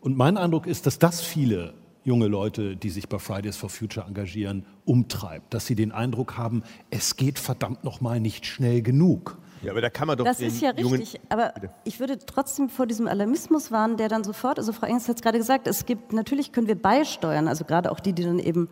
[0.00, 1.74] Und mein Eindruck ist, dass das viele
[2.04, 6.62] junge Leute, die sich bei Fridays for Future engagieren, umtreibt, dass sie den Eindruck haben,
[6.90, 9.38] es geht verdammt noch mal nicht schnell genug.
[9.66, 10.24] Ja, aber da kann man doch.
[10.24, 11.20] Das ist ja richtig.
[11.28, 11.70] Aber Bitte.
[11.84, 15.22] ich würde trotzdem vor diesem Alarmismus warnen, der dann sofort, also Frau Engels hat es
[15.22, 18.68] gerade gesagt, es gibt, natürlich können wir beisteuern, also gerade auch die, die dann eben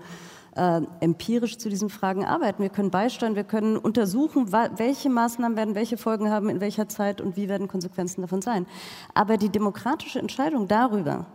[0.57, 2.63] äh, empirisch zu diesen Fragen arbeiten.
[2.63, 7.21] Wir können beisteuern, wir können untersuchen, welche Maßnahmen werden welche Folgen haben, in welcher Zeit
[7.21, 8.67] und wie werden Konsequenzen davon sein.
[9.15, 11.27] Aber die demokratische Entscheidung darüber,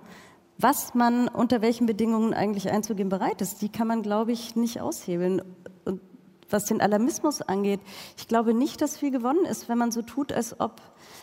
[0.57, 4.81] was man unter welchen Bedingungen eigentlich einzugehen bereit ist, die kann man, glaube ich, nicht
[4.81, 5.41] aushebeln.
[6.49, 7.79] Was den Alarmismus angeht,
[8.17, 10.81] ich glaube nicht, dass viel gewonnen ist, wenn man so tut, als ob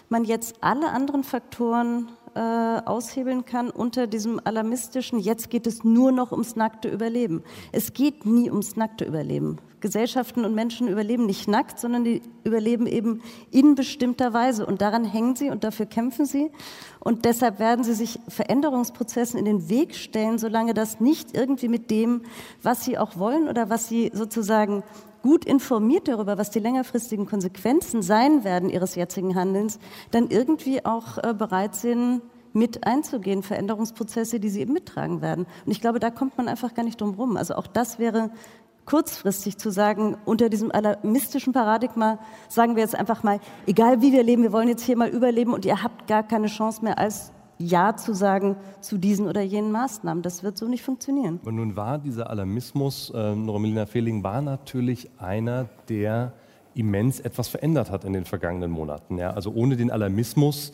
[0.08, 2.40] man jetzt alle anderen Faktoren äh,
[2.84, 7.42] aushebeln kann unter diesem alarmistischen, jetzt geht es nur noch ums nackte Überleben.
[7.72, 9.58] Es geht nie ums nackte Überleben.
[9.80, 14.66] Gesellschaften und Menschen überleben nicht nackt, sondern die überleben eben in bestimmter Weise.
[14.66, 16.50] Und daran hängen sie und dafür kämpfen sie.
[16.98, 21.90] Und deshalb werden sie sich Veränderungsprozessen in den Weg stellen, solange das nicht irgendwie mit
[21.90, 22.22] dem,
[22.62, 24.82] was sie auch wollen oder was sie sozusagen
[25.22, 29.78] gut informiert darüber, was die längerfristigen Konsequenzen sein werden ihres jetzigen Handelns,
[30.10, 35.46] dann irgendwie auch äh, bereit sind, mit einzugehen, Veränderungsprozesse, die sie eben mittragen werden.
[35.66, 37.36] Und ich glaube, da kommt man einfach gar nicht drum rum.
[37.36, 38.30] Also auch das wäre
[38.86, 44.22] kurzfristig zu sagen, unter diesem alarmistischen Paradigma sagen wir jetzt einfach mal, egal wie wir
[44.22, 47.32] leben, wir wollen jetzt hier mal überleben und ihr habt gar keine Chance mehr als
[47.58, 50.22] ja zu sagen zu diesen oder jenen Maßnahmen.
[50.22, 51.40] Das wird so nicht funktionieren.
[51.44, 56.32] Und nun war dieser Alarmismus, äh, Normelina Fehling, war natürlich einer, der
[56.74, 59.18] immens etwas verändert hat in den vergangenen Monaten.
[59.18, 59.30] Ja?
[59.30, 60.72] Also ohne den Alarmismus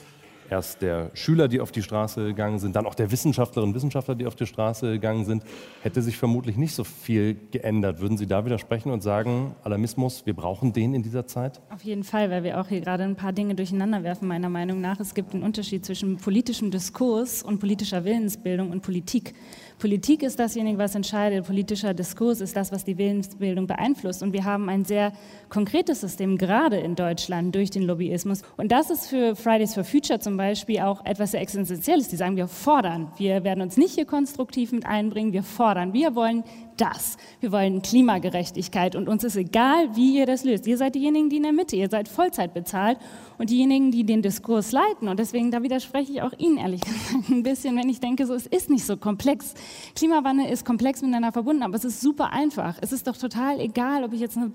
[0.51, 4.15] erst der Schüler, die auf die Straße gegangen sind, dann auch der Wissenschaftlerinnen und Wissenschaftler,
[4.15, 5.45] die auf die Straße gegangen sind,
[5.83, 8.01] hätte sich vermutlich nicht so viel geändert.
[8.01, 11.61] Würden Sie da widersprechen und sagen, Alarmismus, wir brauchen den in dieser Zeit?
[11.71, 14.81] Auf jeden Fall, weil wir auch hier gerade ein paar Dinge durcheinander werfen, meiner Meinung
[14.81, 15.01] nach.
[15.01, 19.35] Es gibt einen Unterschied zwischen politischem Diskurs und politischer Willensbildung und Politik.
[19.83, 21.45] Politik ist dasjenige, was entscheidet.
[21.45, 24.23] Politischer Diskurs ist das, was die Willensbildung beeinflusst.
[24.23, 25.13] Und wir haben ein sehr
[25.49, 28.43] konkretes System, gerade in Deutschland, durch den Lobbyismus.
[28.57, 32.07] Und das ist für Fridays for Future zum Beispiel auch etwas sehr Essentielles.
[32.07, 33.11] Die sagen, wir fordern.
[33.17, 35.33] Wir werden uns nicht hier konstruktiv mit einbringen.
[35.33, 35.93] Wir fordern.
[35.93, 36.45] Wir wollen
[36.77, 37.17] das.
[37.41, 40.67] Wir wollen Klimagerechtigkeit und uns ist egal, wie ihr das löst.
[40.67, 42.99] Ihr seid diejenigen, die in der Mitte, ihr seid Vollzeit bezahlt
[43.39, 45.09] und diejenigen, die den Diskurs leiten.
[45.09, 48.35] Und deswegen, da widerspreche ich auch Ihnen ehrlich gesagt ein bisschen, wenn ich denke, so,
[48.35, 49.55] es ist nicht so komplex.
[49.95, 52.77] Klimawandel ist komplex miteinander verbunden, aber es ist super einfach.
[52.81, 54.53] Es ist doch total egal, ob ich jetzt eine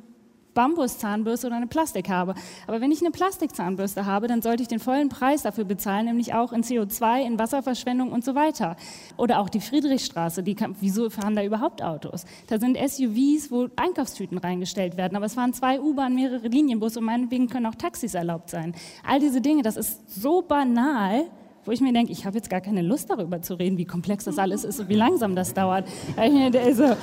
[0.58, 2.34] Bambuszahnbürste oder eine Plastik habe.
[2.66, 6.34] Aber wenn ich eine Plastikzahnbürste habe, dann sollte ich den vollen Preis dafür bezahlen, nämlich
[6.34, 8.76] auch in CO2, in Wasserverschwendung und so weiter.
[9.18, 12.26] Oder auch die Friedrichstraße, die kann, wieso fahren da überhaupt Autos?
[12.48, 17.06] Da sind SUVs, wo Einkaufstüten reingestellt werden, aber es waren zwei U-Bahn, mehrere Linienbusse und
[17.06, 18.74] meinetwegen können auch Taxis erlaubt sein.
[19.08, 21.26] All diese Dinge, das ist so banal,
[21.66, 24.24] wo ich mir denke, ich habe jetzt gar keine Lust darüber zu reden, wie komplex
[24.24, 25.88] das alles ist und wie langsam das dauert.
[26.16, 26.96] Also, also,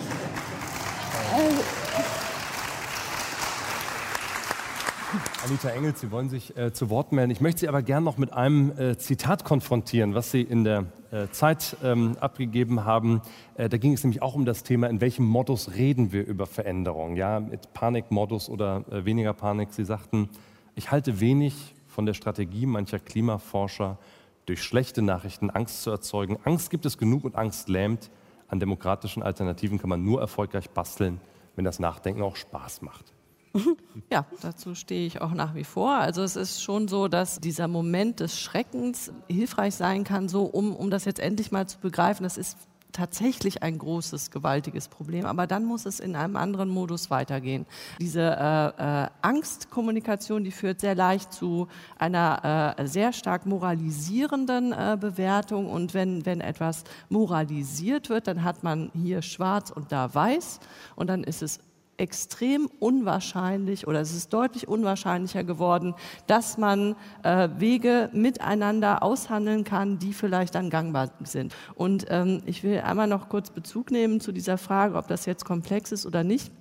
[5.45, 7.31] Anita Engels, Sie wollen sich äh, zu Wort melden.
[7.31, 10.87] Ich möchte Sie aber gerne noch mit einem äh, Zitat konfrontieren, was Sie in der
[11.11, 13.21] äh, Zeit ähm, abgegeben haben.
[13.57, 16.47] Äh, da ging es nämlich auch um das Thema, in welchem Modus reden wir über
[16.47, 17.17] Veränderung.
[17.17, 19.75] Ja, mit Panikmodus oder äh, weniger Panik.
[19.75, 20.31] Sie sagten,
[20.77, 23.99] ich halte wenig von der Strategie mancher Klimaforscher,
[24.47, 26.39] durch schlechte Nachrichten Angst zu erzeugen.
[26.45, 28.11] Angst gibt es genug und Angst lähmt.
[28.49, 31.21] An demokratischen Alternativen kann man nur erfolgreich basteln,
[31.55, 33.13] wenn das Nachdenken auch Spaß macht.
[34.11, 35.95] Ja, dazu stehe ich auch nach wie vor.
[35.95, 40.75] Also es ist schon so, dass dieser Moment des Schreckens hilfreich sein kann, so um,
[40.75, 42.25] um das jetzt endlich mal zu begreifen.
[42.25, 42.59] Das ist
[42.93, 47.67] tatsächlich ein großes, gewaltiges Problem, aber dann muss es in einem anderen Modus weitergehen.
[48.01, 51.67] Diese äh, äh, Angstkommunikation, die führt sehr leicht zu
[51.99, 58.63] einer äh, sehr stark moralisierenden äh, Bewertung und wenn, wenn etwas moralisiert wird, dann hat
[58.63, 60.61] man hier schwarz und da weiß
[60.95, 61.59] und dann ist es
[61.97, 65.95] extrem unwahrscheinlich oder es ist deutlich unwahrscheinlicher geworden,
[66.27, 71.55] dass man äh, Wege miteinander aushandeln kann, die vielleicht dann gangbar sind.
[71.75, 75.45] Und ähm, ich will einmal noch kurz Bezug nehmen zu dieser Frage, ob das jetzt
[75.45, 76.53] komplex ist oder nicht.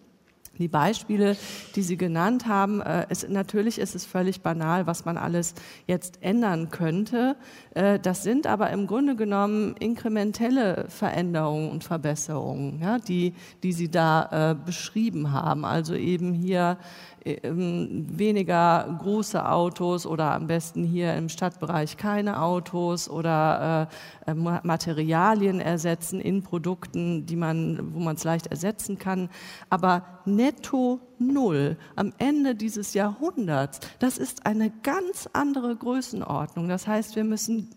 [0.59, 1.35] Die Beispiele,
[1.75, 5.55] die Sie genannt haben, äh, ist, natürlich ist es völlig banal, was man alles
[5.87, 7.35] jetzt ändern könnte.
[7.73, 13.33] Äh, das sind aber im Grunde genommen inkrementelle Veränderungen und Verbesserungen, ja, die,
[13.63, 15.65] die Sie da äh, beschrieben haben.
[15.65, 16.77] Also eben hier
[17.25, 23.89] ähm, weniger große Autos oder am besten hier im Stadtbereich keine Autos oder
[24.27, 29.29] äh, äh Materialien ersetzen in Produkten, die man, wo man es leicht ersetzen kann.
[29.69, 30.03] Aber
[30.43, 36.67] netto null am Ende dieses Jahrhunderts, das ist eine ganz andere Größenordnung.
[36.67, 37.69] Das heißt, wir müssen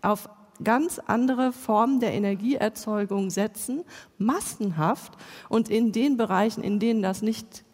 [0.00, 0.30] auf
[0.64, 3.84] ganz andere Formen der Energieerzeugung setzen,
[4.16, 5.12] massenhaft
[5.50, 7.64] und in den Bereichen, in denen das nicht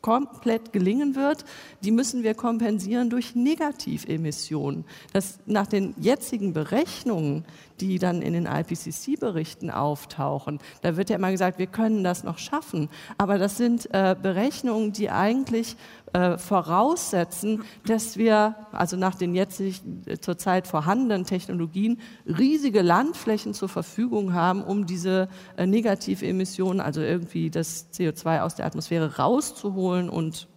[0.00, 1.44] komplett gelingen wird,
[1.82, 4.84] die müssen wir kompensieren durch Negativemissionen.
[5.12, 7.44] Das nach den jetzigen Berechnungen,
[7.80, 12.38] die dann in den IPCC-Berichten auftauchen, da wird ja immer gesagt, wir können das noch
[12.38, 12.88] schaffen.
[13.18, 15.76] Aber das sind äh, Berechnungen, die eigentlich
[16.16, 23.68] äh, voraussetzen, dass wir, also nach den jetzt äh, zurzeit vorhandenen Technologien, riesige Landflächen zur
[23.68, 30.48] Verfügung haben, um diese äh, Negativemissionen, also irgendwie das CO2 aus der Atmosphäre rauszuholen und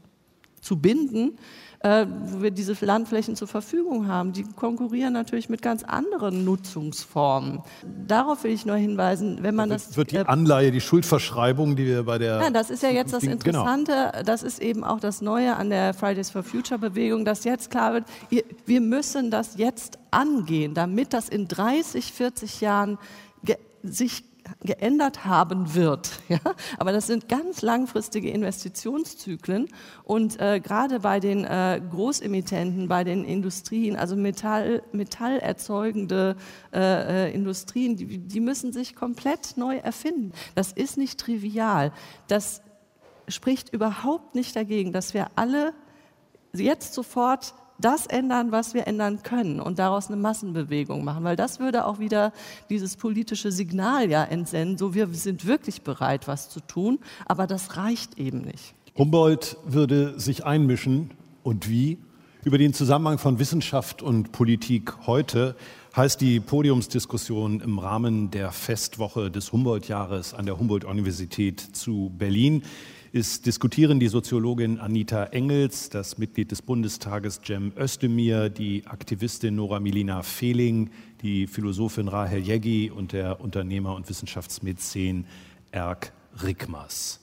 [0.61, 1.37] zu binden
[1.81, 4.33] äh, wo wir diese Landflächen zur Verfügung haben.
[4.33, 7.61] Die konkurrieren natürlich mit ganz anderen Nutzungsformen.
[8.05, 9.95] Darauf will ich nur hinweisen, wenn man da das.
[9.95, 12.41] Wird die äh, Anleihe, die Schuldverschreibung, die wir bei der.
[12.41, 13.33] Ja, das ist ja jetzt das genau.
[13.33, 14.09] Interessante.
[14.11, 14.23] Genau.
[14.23, 17.93] Das ist eben auch das Neue an der Fridays for Future Bewegung, dass jetzt klar
[17.93, 18.05] wird,
[18.65, 22.97] wir müssen das jetzt angehen, damit das in 30, 40 Jahren
[23.83, 24.23] sich
[24.61, 26.19] geändert haben wird.
[26.29, 26.39] Ja?
[26.77, 29.67] Aber das sind ganz langfristige Investitionszyklen
[30.03, 36.35] und äh, gerade bei den äh, Großemittenten, bei den Industrien, also Metall, metallerzeugende
[36.71, 40.33] äh, äh, Industrien, die, die müssen sich komplett neu erfinden.
[40.53, 41.91] Das ist nicht trivial.
[42.27, 42.61] Das
[43.27, 45.73] spricht überhaupt nicht dagegen, dass wir alle
[46.53, 51.59] jetzt sofort das ändern, was wir ändern können und daraus eine Massenbewegung machen, weil das
[51.59, 52.33] würde auch wieder
[52.69, 57.77] dieses politische Signal ja entsenden, so wir sind wirklich bereit, was zu tun, aber das
[57.77, 58.73] reicht eben nicht.
[58.97, 61.11] Humboldt würde sich einmischen
[61.43, 61.97] und wie?
[62.43, 65.55] Über den Zusammenhang von Wissenschaft und Politik heute
[65.95, 72.63] heißt die Podiumsdiskussion im Rahmen der Festwoche des Humboldt-Jahres an der Humboldt-Universität zu Berlin
[73.11, 79.79] ist, diskutieren die Soziologin Anita Engels, das Mitglied des Bundestages Cem Özdemir, die Aktivistin Nora
[79.79, 80.91] Milina Fehling,
[81.21, 85.25] die Philosophin Rahel Jeggi und der Unternehmer und Wissenschaftsmäzen
[85.71, 87.19] Erk Rickmers.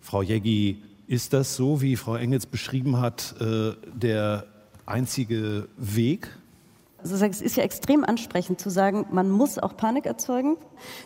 [0.00, 4.46] Frau Jeggi, ist das so, wie Frau Engels beschrieben hat, äh, der
[4.86, 6.36] einzige Weg,
[6.98, 10.56] also es ist ja extrem ansprechend zu sagen, man muss auch Panik erzeugen.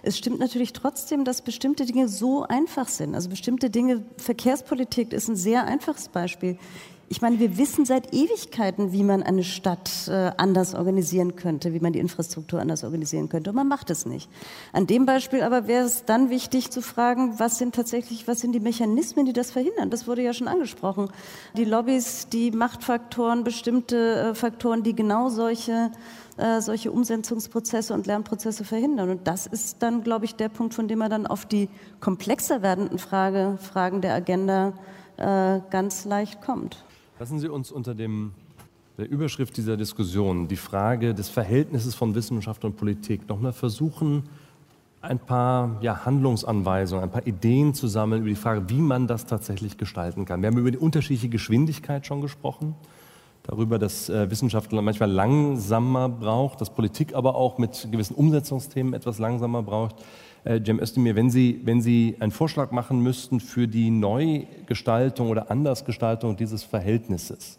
[0.03, 3.15] Es stimmt natürlich trotzdem, dass bestimmte Dinge so einfach sind.
[3.15, 6.59] Also bestimmte Dinge, Verkehrspolitik ist ein sehr einfaches Beispiel.
[7.13, 11.81] Ich meine, wir wissen seit Ewigkeiten, wie man eine Stadt äh, anders organisieren könnte, wie
[11.81, 13.51] man die Infrastruktur anders organisieren könnte.
[13.51, 14.31] Und man macht es nicht.
[14.73, 18.53] An dem Beispiel aber wäre es dann wichtig zu fragen, was sind tatsächlich, was sind
[18.53, 19.91] die Mechanismen, die das verhindern?
[19.91, 21.11] Das wurde ja schon angesprochen.
[21.57, 25.91] Die Lobbys, die Machtfaktoren, bestimmte äh, Faktoren, die genau solche
[26.37, 29.11] äh, solche Umsetzungsprozesse und Lernprozesse verhindern.
[29.11, 32.63] Und das ist dann, glaube ich, der Punkt, von dem man dann auf die komplexer
[32.63, 34.75] werdenden Frage, Fragen der Agenda
[35.17, 36.85] äh, ganz leicht kommt.
[37.21, 38.33] Lassen Sie uns unter dem,
[38.97, 44.23] der Überschrift dieser Diskussion die Frage des Verhältnisses von Wissenschaft und Politik nochmal versuchen,
[45.03, 49.27] ein paar ja, Handlungsanweisungen, ein paar Ideen zu sammeln über die Frage, wie man das
[49.27, 50.41] tatsächlich gestalten kann.
[50.41, 52.75] Wir haben über die unterschiedliche Geschwindigkeit schon gesprochen,
[53.43, 59.19] darüber, dass äh, Wissenschaft manchmal langsamer braucht, dass Politik aber auch mit gewissen Umsetzungsthemen etwas
[59.19, 59.97] langsamer braucht.
[60.45, 65.51] Äh, Cem Özdemir, wenn Sie, wenn Sie einen Vorschlag machen müssten für die Neugestaltung oder
[65.51, 67.59] Andersgestaltung dieses Verhältnisses,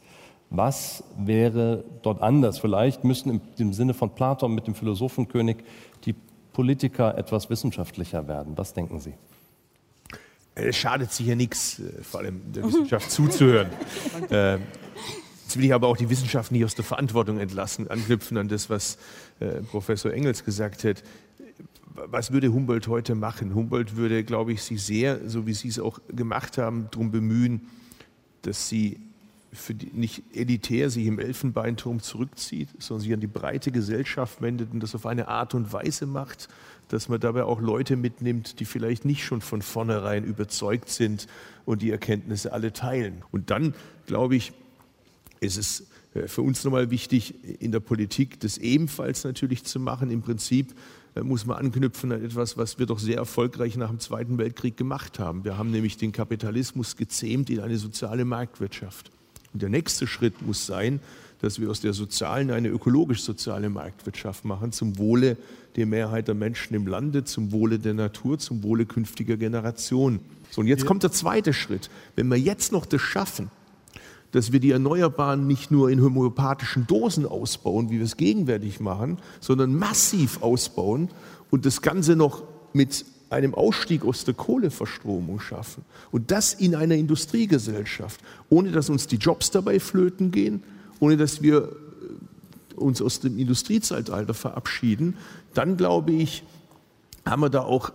[0.49, 2.59] was wäre dort anders?
[2.59, 5.57] Vielleicht müssen im Sinne von Platon mit dem Philosophenkönig
[6.05, 6.15] die
[6.53, 8.57] Politiker etwas wissenschaftlicher werden.
[8.57, 9.13] Was denken Sie?
[10.53, 13.69] Es schadet sicher nichts, äh, vor allem der Wissenschaft zuzuhören.
[14.29, 14.59] Äh,
[15.43, 18.69] jetzt will ich aber auch die Wissenschaft nicht aus der Verantwortung entlassen, anknüpfen an das,
[18.69, 18.97] was
[19.71, 21.03] Professor Engels gesagt hat
[21.95, 23.55] was würde Humboldt heute machen?
[23.55, 27.61] Humboldt würde, glaube ich, sich sehr, so wie Sie es auch gemacht haben, darum bemühen,
[28.41, 28.97] dass sie
[29.69, 34.81] die, nicht elitär sich im Elfenbeinturm zurückzieht, sondern sich an die breite Gesellschaft wendet und
[34.81, 36.47] das auf eine Art und Weise macht,
[36.87, 41.27] dass man dabei auch Leute mitnimmt, die vielleicht nicht schon von vornherein überzeugt sind
[41.65, 43.23] und die Erkenntnisse alle teilen.
[43.31, 43.73] Und dann,
[44.07, 44.53] glaube ich,
[45.41, 50.11] ist es äh, für uns nochmal wichtig, in der Politik das ebenfalls natürlich zu machen.
[50.11, 50.73] Im Prinzip
[51.21, 55.19] muss man anknüpfen an etwas, was wir doch sehr erfolgreich nach dem Zweiten Weltkrieg gemacht
[55.19, 55.43] haben.
[55.43, 59.11] Wir haben nämlich den Kapitalismus gezähmt in eine soziale Marktwirtschaft.
[59.53, 61.01] Und der nächste Schritt muss sein,
[61.41, 65.37] dass wir aus der sozialen eine ökologisch-soziale Marktwirtschaft machen, zum Wohle
[65.75, 70.19] der Mehrheit der Menschen im Lande, zum Wohle der Natur, zum Wohle künftiger Generationen.
[70.51, 70.87] So, und jetzt ja.
[70.87, 71.89] kommt der zweite Schritt.
[72.15, 73.49] Wenn wir jetzt noch das schaffen,
[74.31, 79.17] dass wir die Erneuerbaren nicht nur in homöopathischen Dosen ausbauen, wie wir es gegenwärtig machen,
[79.39, 81.09] sondern massiv ausbauen
[81.49, 85.83] und das Ganze noch mit einem Ausstieg aus der Kohleverstromung schaffen.
[86.11, 88.19] Und das in einer Industriegesellschaft,
[88.49, 90.63] ohne dass uns die Jobs dabei flöten gehen,
[90.99, 95.15] ohne dass wir äh, uns aus dem Industriezeitalter verabschieden,
[95.53, 96.43] dann glaube ich,
[97.25, 97.91] haben wir da auch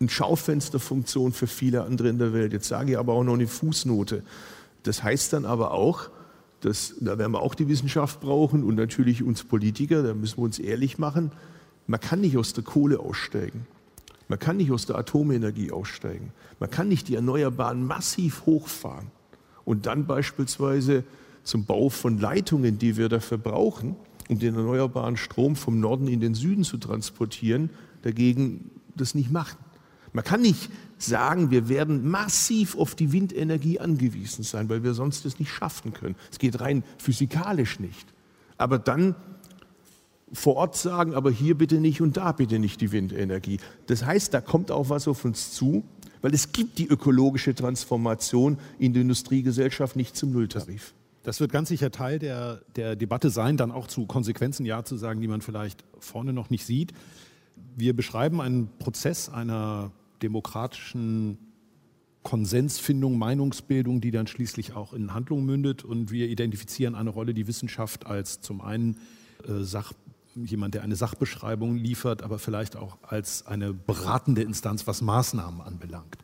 [0.00, 2.52] eine Schaufensterfunktion für viele andere in der Welt.
[2.52, 4.22] Jetzt sage ich aber auch noch eine Fußnote.
[4.88, 6.08] Das heißt dann aber auch,
[6.60, 10.44] dass, da werden wir auch die Wissenschaft brauchen und natürlich uns Politiker, da müssen wir
[10.44, 11.30] uns ehrlich machen,
[11.86, 13.66] man kann nicht aus der Kohle aussteigen.
[14.28, 16.32] Man kann nicht aus der Atomenergie aussteigen.
[16.58, 19.08] Man kann nicht die Erneuerbaren massiv hochfahren
[19.66, 21.04] und dann beispielsweise
[21.42, 23.94] zum Bau von Leitungen, die wir dafür brauchen,
[24.30, 27.68] um den erneuerbaren Strom vom Norden in den Süden zu transportieren,
[28.00, 29.58] dagegen das nicht machen.
[30.12, 35.24] Man kann nicht sagen, wir werden massiv auf die Windenergie angewiesen sein, weil wir sonst
[35.24, 36.16] das nicht schaffen können.
[36.30, 38.06] Es geht rein physikalisch nicht.
[38.56, 39.14] Aber dann
[40.32, 43.58] vor Ort sagen, aber hier bitte nicht und da bitte nicht die Windenergie.
[43.86, 45.84] Das heißt, da kommt auch was auf uns zu,
[46.20, 50.94] weil es gibt die ökologische Transformation in der Industriegesellschaft nicht zum Nulltarif.
[51.22, 54.96] Das wird ganz sicher Teil der, der Debatte sein, dann auch zu Konsequenzen Ja zu
[54.96, 56.92] sagen, die man vielleicht vorne noch nicht sieht.
[57.76, 59.92] Wir beschreiben einen Prozess einer
[60.22, 61.38] demokratischen
[62.22, 65.84] Konsensfindung, Meinungsbildung, die dann schließlich auch in Handlung mündet.
[65.84, 68.98] Und wir identifizieren eine Rolle, die Wissenschaft als zum einen
[69.46, 69.92] äh, Sach,
[70.34, 76.18] jemand, der eine Sachbeschreibung liefert, aber vielleicht auch als eine beratende Instanz, was Maßnahmen anbelangt.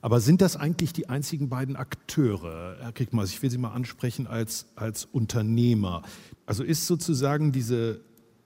[0.00, 2.76] Aber sind das eigentlich die einzigen beiden Akteure?
[2.80, 6.02] Herr Kriegmaß, ich will Sie mal ansprechen als, als Unternehmer.
[6.46, 8.00] Also ist sozusagen diese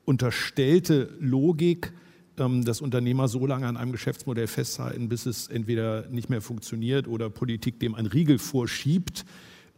[0.05, 1.93] unterstellte Logik,
[2.39, 7.30] dass Unternehmer so lange an einem Geschäftsmodell festhalten, bis es entweder nicht mehr funktioniert oder
[7.30, 9.24] Politik dem ein Riegel vorschiebt.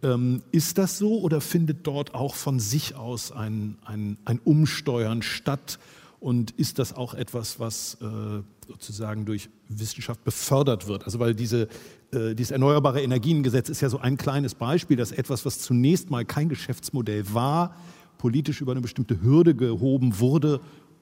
[0.03, 5.23] Ähm, ist das so oder findet dort auch von sich aus ein, ein, ein Umsteuern
[5.23, 5.79] statt?
[6.21, 11.05] Und ist das auch etwas, was äh, sozusagen durch Wissenschaft befördert wird?
[11.05, 11.69] Also weil diese,
[12.13, 16.27] äh, dieses Erneuerbare Energiengesetz ist ja so ein kleines Beispiel, dass etwas, was zunächst mal
[16.27, 17.75] kein Geschäftsmodell war,
[18.19, 20.61] politisch über eine bestimmte Hürde gehoben wurde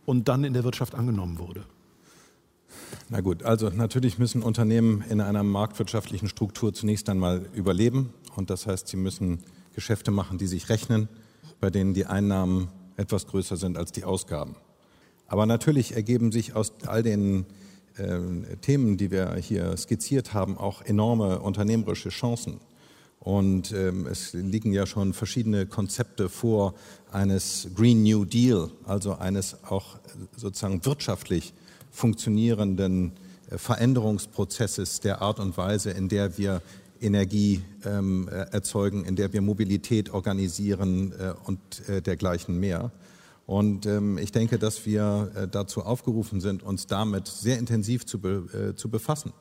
[0.09, 1.65] und dann in der Wirtschaft angenommen wurde?
[3.11, 8.15] Na gut, also natürlich müssen Unternehmen in einer marktwirtschaftlichen Struktur zunächst einmal überleben.
[8.35, 9.41] Und das heißt, sie müssen
[9.75, 11.11] Geschäfte machen, die sich rechnen,
[11.61, 14.57] bei denen die Einnahmen etwas größer sind als die Ausgaben.
[15.27, 17.45] Aber natürlich ergeben sich aus all den
[17.99, 22.61] äh, Themen, die wir hier skizziert haben, auch enorme unternehmerische Chancen.
[23.29, 26.73] Und ähm, es liegen ja schon verschiedene Konzepte vor
[27.13, 29.99] eines Green New Deal, also eines auch
[30.35, 31.53] sozusagen wirtschaftlich
[31.91, 33.13] funktionierenden
[33.51, 36.63] äh, Veränderungsprozesses der Art und Weise, in der wir
[37.03, 42.93] Energie ähm, äh, erzeugen, in der wir Mobilität organisieren äh, und äh, dergleichen mehr.
[43.45, 48.21] Und ähm, ich denke, dass wir äh, dazu aufgerufen sind, uns damit sehr intensiv zu,
[48.21, 49.35] be, äh, zu befassen.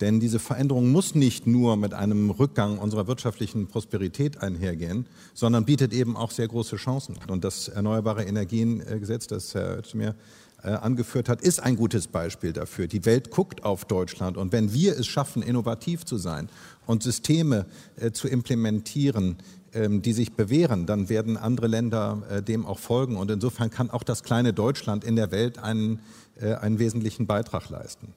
[0.00, 5.92] Denn diese Veränderung muss nicht nur mit einem Rückgang unserer wirtschaftlichen Prosperität einhergehen, sondern bietet
[5.92, 7.16] eben auch sehr große Chancen.
[7.28, 10.14] Und das Erneuerbare Energiengesetz, das Herr Özdemir
[10.62, 12.88] äh, angeführt hat, ist ein gutes Beispiel dafür.
[12.88, 16.48] Die Welt guckt auf Deutschland und wenn wir es schaffen, innovativ zu sein
[16.84, 19.36] und Systeme äh, zu implementieren,
[19.72, 23.16] ähm, die sich bewähren, dann werden andere Länder äh, dem auch folgen.
[23.16, 26.00] Und insofern kann auch das kleine Deutschland in der Welt einen,
[26.40, 28.14] einen wesentlichen Beitrag leisten.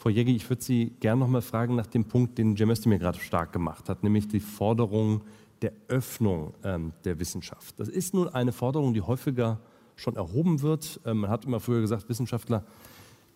[0.00, 2.98] Frau Jägi, ich würde Sie gerne noch mal fragen nach dem Punkt, den Cem Özdemir
[2.98, 5.20] gerade stark gemacht hat, nämlich die Forderung
[5.60, 7.78] der Öffnung ähm, der Wissenschaft.
[7.78, 9.60] Das ist nun eine Forderung, die häufiger
[9.96, 11.02] schon erhoben wird.
[11.04, 12.64] Ähm, man hat immer früher gesagt, Wissenschaftler,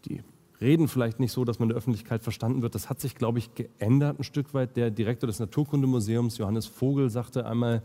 [0.06, 0.22] die
[0.58, 2.74] reden vielleicht nicht so, dass man in der Öffentlichkeit verstanden wird.
[2.74, 4.74] Das hat sich, glaube ich, geändert ein Stück weit.
[4.78, 7.82] Der Direktor des Naturkundemuseums, Johannes Vogel, sagte einmal,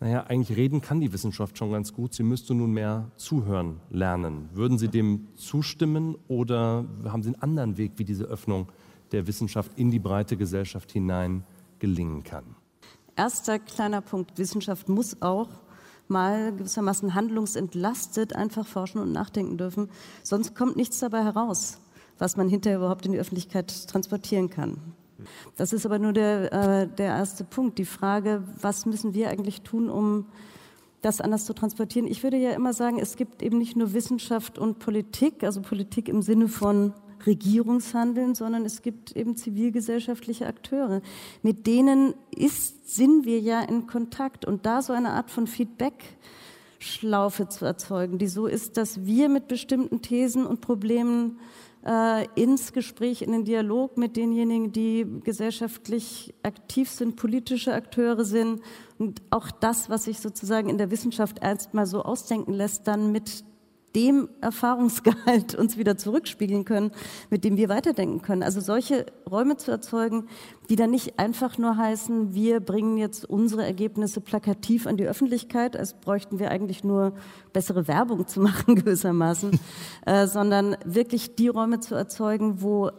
[0.00, 4.48] naja, eigentlich reden kann die Wissenschaft schon ganz gut, sie müsste nun mehr zuhören lernen.
[4.54, 8.68] Würden Sie dem zustimmen oder haben Sie einen anderen Weg, wie diese Öffnung
[9.12, 11.44] der Wissenschaft in die breite Gesellschaft hinein
[11.78, 12.44] gelingen kann?
[13.14, 15.50] Erster kleiner Punkt, Wissenschaft muss auch
[16.08, 19.90] mal gewissermaßen handlungsentlastet einfach forschen und nachdenken dürfen,
[20.22, 21.78] sonst kommt nichts dabei heraus,
[22.18, 24.94] was man hinterher überhaupt in die Öffentlichkeit transportieren kann.
[25.56, 27.78] Das ist aber nur der, äh, der erste Punkt.
[27.78, 30.26] Die Frage, was müssen wir eigentlich tun, um
[31.02, 32.06] das anders zu transportieren.
[32.06, 36.08] Ich würde ja immer sagen, es gibt eben nicht nur Wissenschaft und Politik, also Politik
[36.08, 36.92] im Sinne von
[37.26, 41.02] Regierungshandeln, sondern es gibt eben zivilgesellschaftliche Akteure.
[41.42, 46.16] Mit denen ist, sind wir ja in Kontakt und da so eine Art von Feedback
[46.78, 51.38] Schlaufe zu erzeugen, die so ist, dass wir mit bestimmten Thesen und Problemen
[51.86, 58.60] äh, ins Gespräch, in den Dialog mit denjenigen, die gesellschaftlich aktiv sind, politische Akteure sind.
[58.98, 63.12] Und auch das, was sich sozusagen in der Wissenschaft erst mal so ausdenken lässt, dann
[63.12, 63.44] mit
[63.94, 66.92] dem Erfahrungsgehalt uns wieder zurückspiegeln können,
[67.28, 68.42] mit dem wir weiterdenken können.
[68.42, 70.26] Also solche Räume zu erzeugen,
[70.68, 75.76] die dann nicht einfach nur heißen, wir bringen jetzt unsere Ergebnisse plakativ an die Öffentlichkeit,
[75.76, 77.14] als bräuchten wir eigentlich nur
[77.52, 79.58] bessere Werbung zu machen gewissermaßen,
[80.06, 82.90] äh, sondern wirklich die Räume zu erzeugen, wo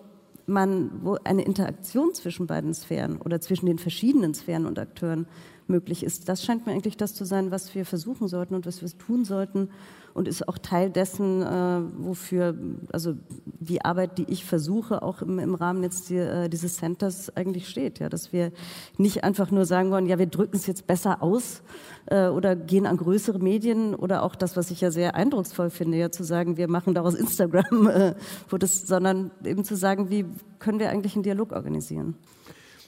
[0.46, 5.28] man, wo eine Interaktion zwischen beiden Sphären oder zwischen den verschiedenen Sphären und Akteuren
[5.72, 6.30] möglich ist.
[6.30, 9.26] Das scheint mir eigentlich das zu sein, was wir versuchen sollten und was wir tun
[9.26, 9.70] sollten
[10.14, 12.56] und ist auch Teil dessen, äh, wofür,
[12.92, 13.16] also
[13.46, 17.70] die Arbeit, die ich versuche, auch im, im Rahmen jetzt die, äh, dieses Centers eigentlich
[17.70, 18.52] steht, ja, dass wir
[18.98, 21.62] nicht einfach nur sagen wollen, ja, wir drücken es jetzt besser aus
[22.08, 25.98] äh, oder gehen an größere Medien oder auch das, was ich ja sehr eindrucksvoll finde,
[25.98, 28.16] ja, zu sagen, wir machen daraus Instagram, äh,
[28.50, 30.26] wo das, sondern eben zu sagen, wie
[30.60, 32.16] können wir eigentlich einen Dialog organisieren?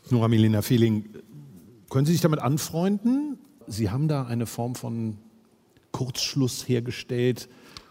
[0.09, 1.05] Nora Melina Fehling,
[1.93, 3.37] können Sie sich damit anfreunden?
[3.67, 5.19] Sie haben da eine Form von
[5.91, 7.47] Kurzschluss hergestellt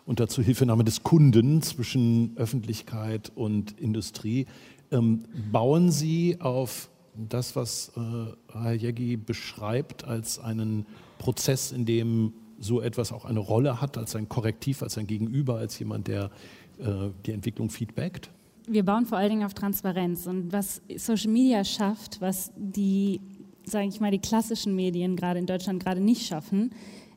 [0.07, 4.47] unter Zuhilfenahme des Kunden zwischen Öffentlichkeit und Industrie.
[4.91, 5.23] Ähm,
[5.53, 10.85] bauen Sie auf das, was äh, Herr Jägi beschreibt, als einen
[11.19, 15.59] Prozess, in dem so etwas auch eine Rolle hat, als ein Korrektiv, als ein Gegenüber,
[15.59, 16.33] als jemand, der
[16.81, 18.31] äh, die Entwicklung feedbackt?
[18.67, 20.27] Wir bauen vor allen Dingen auf Transparenz.
[20.27, 23.21] Und was Social Media schafft, was die,
[23.65, 26.71] sage ich mal, die klassischen Medien gerade in Deutschland gerade nicht schaffen,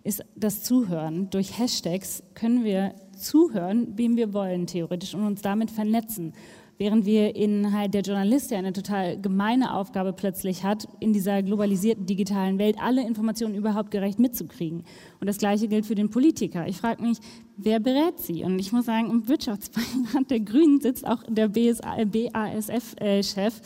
[0.04, 1.30] ist das Zuhören.
[1.32, 6.34] Durch Hashtags können wir zuhören, wem wir wollen, theoretisch, und uns damit vernetzen.
[6.78, 11.42] Während wir in halt der Journalist ja eine total gemeine Aufgabe plötzlich hat, in dieser
[11.42, 14.84] globalisierten digitalen Welt alle Informationen überhaupt gerecht mitzukriegen.
[15.22, 16.68] Und das Gleiche gilt für den Politiker.
[16.68, 17.20] Ich frage mich,
[17.56, 18.44] wer berät sie?
[18.44, 23.62] Und ich muss sagen, im Wirtschaftsbeirat der Grünen sitzt auch der BASF-Chef,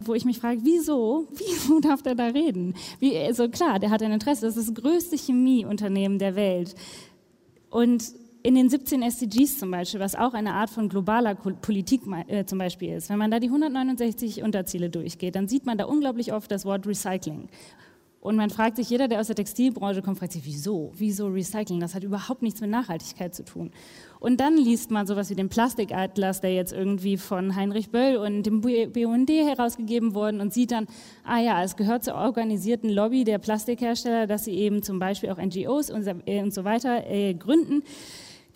[0.00, 2.74] wo ich mich frage, wieso, wieso darf der da reden?
[3.00, 6.74] Wie, also klar, der hat ein Interesse, das ist das größte Chemieunternehmen der Welt.
[7.70, 8.04] Und
[8.42, 12.58] in den 17 SDGs zum Beispiel, was auch eine Art von globaler Politik äh, zum
[12.58, 16.50] Beispiel ist, wenn man da die 169 Unterziele durchgeht, dann sieht man da unglaublich oft
[16.50, 17.48] das Wort Recycling.
[18.24, 20.92] Und man fragt sich, jeder, der aus der Textilbranche kommt, fragt sich, wieso?
[20.96, 21.78] Wieso Recycling?
[21.78, 23.70] Das hat überhaupt nichts mit Nachhaltigkeit zu tun.
[24.18, 28.44] Und dann liest man sowas wie den Plastikatlas, der jetzt irgendwie von Heinrich Böll und
[28.44, 30.86] dem BUND herausgegeben wurde und sieht dann,
[31.22, 35.36] ah ja, es gehört zur organisierten Lobby der Plastikhersteller, dass sie eben zum Beispiel auch
[35.36, 37.82] NGOs und, äh, so weiter äh, gründen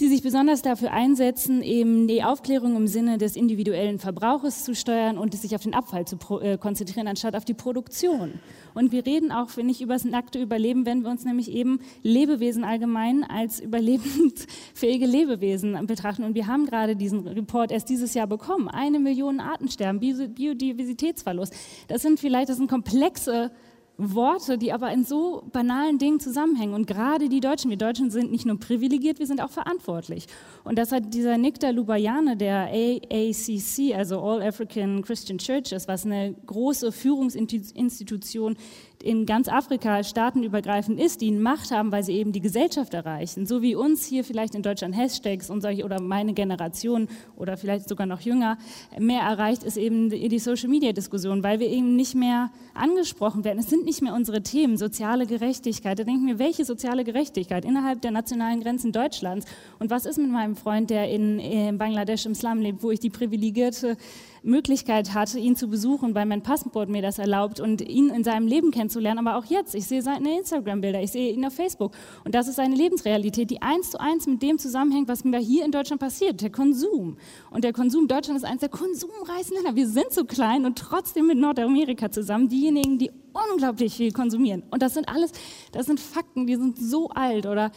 [0.00, 5.18] die sich besonders dafür einsetzen, eben die Aufklärung im Sinne des individuellen Verbrauches zu steuern
[5.18, 8.34] und sich auf den Abfall zu äh, konzentrieren, anstatt auf die Produktion.
[8.74, 12.62] Und wir reden auch, ich, über das nackte Überleben, wenn wir uns nämlich eben Lebewesen
[12.62, 16.22] allgemein als überlebensfähige Lebewesen betrachten.
[16.22, 18.68] Und wir haben gerade diesen Report erst dieses Jahr bekommen.
[18.68, 21.52] Eine Million Artensterben, Biodiversitätsverlust.
[21.88, 23.50] Das sind vielleicht, das sind komplexe
[23.98, 26.72] Worte, die aber in so banalen Dingen zusammenhängen.
[26.72, 30.26] Und gerade die Deutschen, wir Deutschen sind nicht nur privilegiert, wir sind auch verantwortlich.
[30.62, 36.32] Und das hat dieser Nikta Lubayane der AACC, also All African Christian Churches, was eine
[36.46, 38.56] große Führungsinstitution
[39.02, 43.46] in ganz Afrika staatenübergreifend ist, die Macht haben, weil sie eben die Gesellschaft erreichen.
[43.46, 47.88] So wie uns hier vielleicht in Deutschland Hashtags und solche oder meine Generation oder vielleicht
[47.88, 48.58] sogar noch jünger
[48.98, 53.58] mehr erreicht, ist eben die Social-Media-Diskussion, weil wir eben nicht mehr angesprochen werden.
[53.58, 55.98] Es sind nicht mehr unsere Themen, soziale Gerechtigkeit.
[55.98, 59.46] Da denken wir, welche soziale Gerechtigkeit innerhalb der nationalen Grenzen Deutschlands?
[59.78, 62.98] Und was ist mit meinem Freund, der in, in Bangladesch im Slum lebt, wo ich
[62.98, 63.96] die privilegierte
[64.42, 68.46] Möglichkeit hatte, ihn zu besuchen, weil mein Passport mir das erlaubt und ihn in seinem
[68.46, 69.26] Leben kennenzulernen.
[69.26, 71.92] Aber auch jetzt, ich sehe seine Instagram-Bilder, ich sehe ihn auf Facebook.
[72.24, 75.64] Und das ist seine Lebensrealität, die eins zu eins mit dem zusammenhängt, was mir hier
[75.64, 77.16] in Deutschland passiert, der Konsum.
[77.50, 79.76] Und der Konsum, Deutschland ist eines der konsumreichsten Länder.
[79.76, 83.10] Wir sind so klein und trotzdem mit Nordamerika zusammen, diejenigen, die
[83.52, 84.62] unglaublich viel konsumieren.
[84.70, 85.32] Und das sind alles,
[85.72, 87.70] das sind Fakten, die sind so alt oder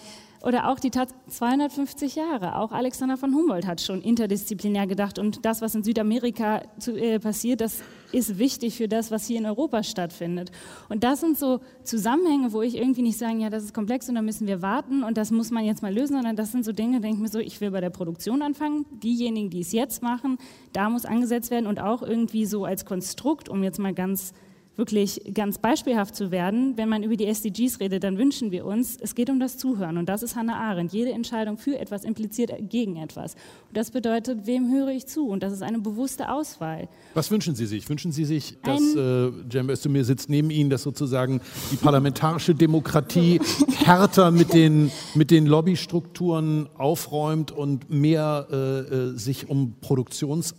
[0.44, 2.58] oder auch die Tat 250 Jahre.
[2.58, 5.20] Auch Alexander von Humboldt hat schon interdisziplinär gedacht.
[5.20, 7.82] Und das, was in Südamerika zu, äh, passiert, das
[8.12, 10.52] ist wichtig für das, was hier in Europa stattfindet.
[10.90, 14.16] Und das sind so Zusammenhänge, wo ich irgendwie nicht sagen, ja, das ist komplex und
[14.16, 16.72] da müssen wir warten und das muss man jetzt mal lösen, sondern das sind so
[16.72, 18.86] Dinge, denke ich mir so, ich will bei der Produktion anfangen.
[18.92, 20.38] Diejenigen, die es jetzt machen,
[20.74, 24.34] da muss angesetzt werden und auch irgendwie so als Konstrukt, um jetzt mal ganz
[24.78, 28.98] wirklich ganz beispielhaft zu werden, wenn man über die SDGs redet, dann wünschen wir uns,
[29.00, 29.98] es geht um das Zuhören.
[29.98, 30.94] Und das ist Hannah Arendt.
[30.94, 33.36] Jede Entscheidung für etwas impliziert gegen etwas.
[33.68, 35.28] Und das bedeutet, wem höre ich zu?
[35.28, 36.88] Und das ist eine bewusste Auswahl.
[37.14, 37.90] Was wünschen Sie sich?
[37.90, 41.42] Wünschen Sie sich, dass äh, Cem Özdemir sitzt neben Ihnen, dass sozusagen
[41.72, 43.42] die parlamentarische Demokratie
[43.84, 50.56] härter mit den, mit den Lobbystrukturen aufräumt und mehr äh, äh sich um Produktions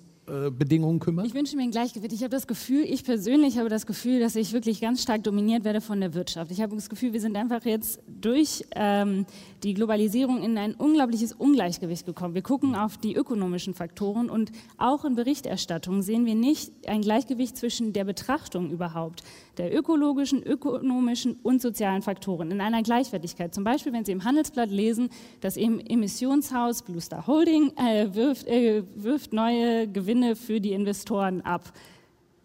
[0.50, 1.26] Bedingungen kümmert?
[1.26, 2.12] Ich wünsche mir ein Gleichgewicht.
[2.12, 5.64] Ich habe das Gefühl, ich persönlich habe das Gefühl, dass ich wirklich ganz stark dominiert
[5.64, 6.50] werde von der Wirtschaft.
[6.50, 9.26] Ich habe das Gefühl, wir sind einfach jetzt durch ähm,
[9.62, 12.34] die Globalisierung in ein unglaubliches Ungleichgewicht gekommen.
[12.34, 17.56] Wir gucken auf die ökonomischen Faktoren und auch in Berichterstattung sehen wir nicht ein Gleichgewicht
[17.56, 19.22] zwischen der Betrachtung überhaupt
[19.58, 23.54] der ökologischen, ökonomischen und sozialen Faktoren in einer Gleichwertigkeit.
[23.54, 25.10] Zum Beispiel, wenn Sie im Handelsblatt lesen,
[25.40, 31.72] das Emissionshaus Blue Star Holding äh, wirft, äh, wirft neue Gewinne für die Investoren ab.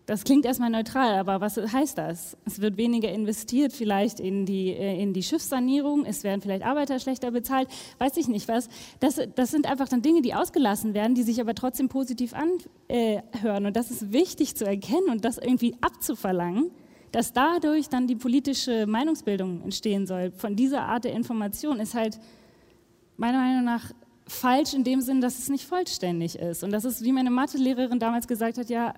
[0.07, 2.37] Das klingt erstmal neutral, aber was heißt das?
[2.45, 6.97] Es wird weniger investiert vielleicht in die, äh, in die Schiffssanierung, es werden vielleicht Arbeiter
[6.97, 7.67] schlechter bezahlt,
[7.99, 8.69] weiß ich nicht was.
[9.01, 13.65] Das, das sind einfach dann Dinge, die ausgelassen werden, die sich aber trotzdem positiv anhören.
[13.65, 16.71] Und das ist wichtig zu erkennen und das irgendwie abzuverlangen,
[17.11, 20.31] dass dadurch dann die politische Meinungsbildung entstehen soll.
[20.31, 22.17] Von dieser Art der Information ist halt
[23.17, 23.91] meiner Meinung nach
[24.25, 26.63] falsch in dem Sinn, dass es nicht vollständig ist.
[26.63, 28.93] Und das ist, wie meine Mathelehrerin damals gesagt hat, ja,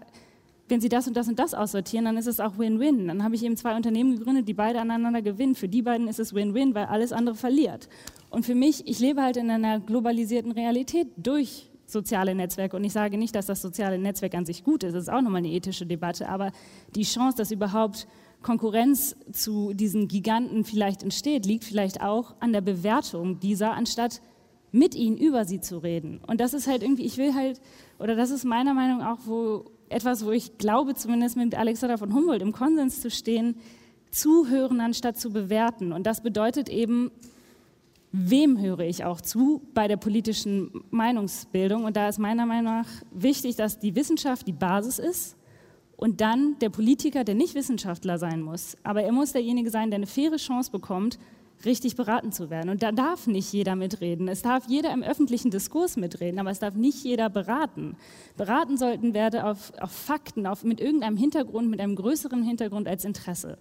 [0.70, 3.08] wenn Sie das und das und das aussortieren, dann ist es auch Win-Win.
[3.08, 5.56] Dann habe ich eben zwei Unternehmen gegründet, die beide aneinander gewinnen.
[5.56, 7.90] Für die beiden ist es Win-Win, weil alles andere verliert.
[8.30, 12.76] Und für mich, ich lebe halt in einer globalisierten Realität durch soziale Netzwerke.
[12.76, 14.94] Und ich sage nicht, dass das soziale Netzwerk an sich gut ist.
[14.94, 16.30] Das ist auch nochmal eine ethische Debatte.
[16.30, 16.52] Aber
[16.96, 18.08] die Chance, dass überhaupt
[18.42, 24.22] Konkurrenz zu diesen Giganten vielleicht entsteht, liegt vielleicht auch an der Bewertung dieser, anstatt
[24.72, 26.22] mit ihnen über sie zu reden.
[26.26, 27.60] Und das ist halt irgendwie, ich will halt,
[27.98, 32.14] oder das ist meiner Meinung auch, wo etwas, wo ich glaube, zumindest mit Alexander von
[32.14, 33.56] Humboldt im Konsens zu stehen,
[34.12, 35.92] zuhören anstatt zu bewerten.
[35.92, 37.12] Und das bedeutet eben,
[38.12, 41.84] wem höre ich auch zu bei der politischen Meinungsbildung.
[41.84, 45.36] Und da ist meiner Meinung nach wichtig, dass die Wissenschaft die Basis ist
[45.96, 49.98] und dann der Politiker, der nicht Wissenschaftler sein muss, aber er muss derjenige sein, der
[49.98, 51.20] eine faire Chance bekommt,
[51.66, 52.70] richtig beraten zu werden.
[52.70, 54.28] Und da darf nicht jeder mitreden.
[54.28, 57.96] Es darf jeder im öffentlichen Diskurs mitreden, aber es darf nicht jeder beraten.
[58.38, 63.06] Beraten sollten werde auf, auf Fakten, auf, mit irgendeinem Hintergrund, mit einem größeren Hintergrund als
[63.06, 63.58] Interesse.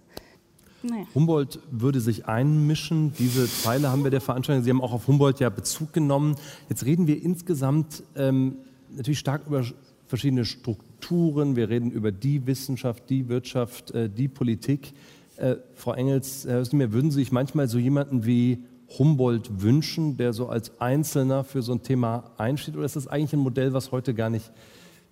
[0.81, 1.05] Nee.
[1.13, 3.11] Humboldt würde sich einmischen.
[3.19, 4.63] Diese Zeile haben wir der Veranstaltung.
[4.63, 6.35] Sie haben auch auf Humboldt ja Bezug genommen.
[6.69, 8.55] Jetzt reden wir insgesamt ähm,
[8.95, 9.65] natürlich stark über
[10.07, 11.57] verschiedene Strukturen.
[11.57, 14.93] Wir reden über die Wissenschaft, die Wirtschaft, äh, die Politik.
[15.39, 18.65] Äh, Frau Engels, Herr Özdemir, würden Sie sich manchmal so jemanden wie
[18.97, 22.75] Humboldt wünschen, der so als Einzelner für so ein Thema einsteht?
[22.75, 24.51] Oder ist das eigentlich ein Modell, was heute gar nicht,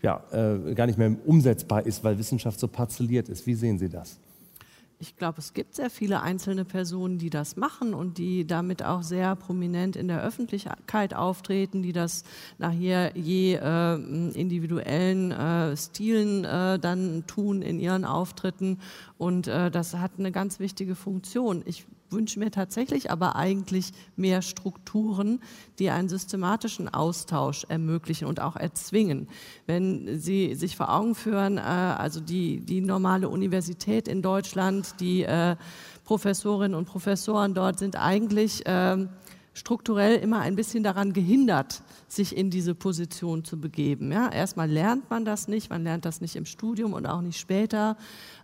[0.02, 3.48] ja, äh, gar nicht mehr umsetzbar ist, weil Wissenschaft so parzelliert ist?
[3.48, 4.20] Wie sehen Sie das?
[5.00, 9.04] Ich glaube, es gibt sehr viele einzelne Personen, die das machen und die damit auch
[9.04, 12.24] sehr prominent in der Öffentlichkeit auftreten, die das
[12.58, 18.80] nachher je äh, individuellen äh, Stilen äh, dann tun in ihren Auftritten.
[19.20, 21.62] Und äh, das hat eine ganz wichtige Funktion.
[21.66, 25.42] Ich wünsche mir tatsächlich aber eigentlich mehr Strukturen,
[25.80, 29.28] die einen systematischen Austausch ermöglichen und auch erzwingen.
[29.66, 35.24] Wenn Sie sich vor Augen führen, äh, also die, die normale Universität in Deutschland, die
[35.24, 35.56] äh,
[36.06, 39.08] Professorinnen und Professoren dort sind eigentlich äh,
[39.58, 44.12] strukturell immer ein bisschen daran gehindert, sich in diese Position zu begeben.
[44.12, 47.40] Ja, erstmal lernt man das nicht, man lernt das nicht im Studium und auch nicht
[47.40, 47.98] später.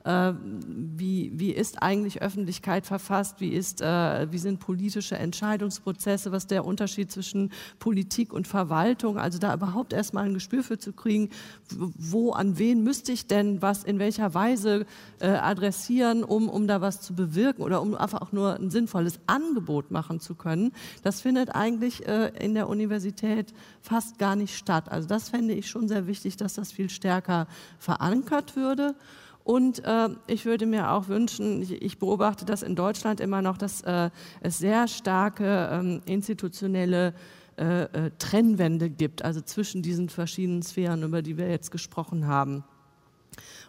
[0.03, 6.45] Äh, wie, wie ist eigentlich Öffentlichkeit verfasst, wie, ist, äh, wie sind politische Entscheidungsprozesse, was
[6.45, 11.29] der Unterschied zwischen Politik und Verwaltung, also da überhaupt erstmal ein Gespür für zu kriegen,
[11.69, 14.85] wo, an wen müsste ich denn was in welcher Weise
[15.19, 19.19] äh, adressieren, um, um da was zu bewirken oder um einfach auch nur ein sinnvolles
[19.27, 20.73] Angebot machen zu können.
[21.03, 24.91] Das findet eigentlich in der Universität fast gar nicht statt.
[24.91, 27.47] Also das fände ich schon sehr wichtig, dass das viel stärker
[27.77, 28.95] verankert würde.
[29.43, 33.57] Und äh, ich würde mir auch wünschen, ich, ich, beobachte das in Deutschland immer noch,
[33.57, 34.09] dass äh,
[34.41, 37.13] es sehr starke ähm, institutionelle
[37.57, 42.63] äh, äh Trennwände gibt, also zwischen diesen verschiedenen Sphären, über die wir jetzt gesprochen haben.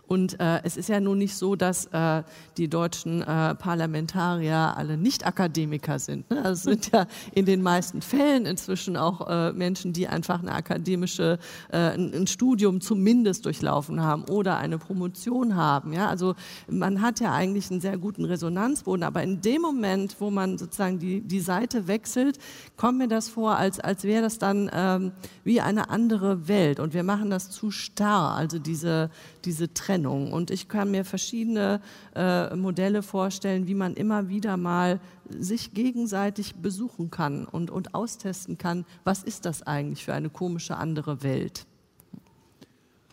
[0.07, 2.23] Und äh, es ist ja nun nicht so, dass äh,
[2.59, 6.31] die deutschen äh, Parlamentarier alle Nicht-Akademiker sind.
[6.31, 6.45] Ne?
[6.45, 10.53] Also es sind ja in den meisten Fällen inzwischen auch äh, Menschen, die einfach eine
[10.53, 11.39] akademische,
[11.73, 15.93] äh, ein, ein, Studium zumindest durchlaufen haben oder eine Promotion haben.
[15.93, 16.09] Ja?
[16.09, 16.35] Also
[16.69, 20.99] man hat ja eigentlich einen sehr guten Resonanzboden, aber in dem Moment, wo man sozusagen
[20.99, 22.39] die, die Seite wechselt,
[22.77, 25.12] kommt mir das vor, als, als wäre das dann ähm,
[25.45, 26.79] wie eine andere Welt.
[26.79, 28.35] Und wir machen das zu starr.
[28.35, 29.11] Also diese,
[29.45, 30.32] diese diese Trennung.
[30.32, 31.80] Und ich kann mir verschiedene
[32.16, 34.98] äh, Modelle vorstellen, wie man immer wieder mal
[35.30, 40.76] sich gegenseitig besuchen kann und, und austesten kann, was ist das eigentlich für eine komische
[40.76, 41.66] andere Welt.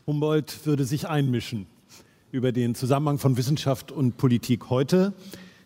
[0.07, 1.67] Humboldt würde sich einmischen
[2.31, 5.13] über den Zusammenhang von Wissenschaft und Politik heute.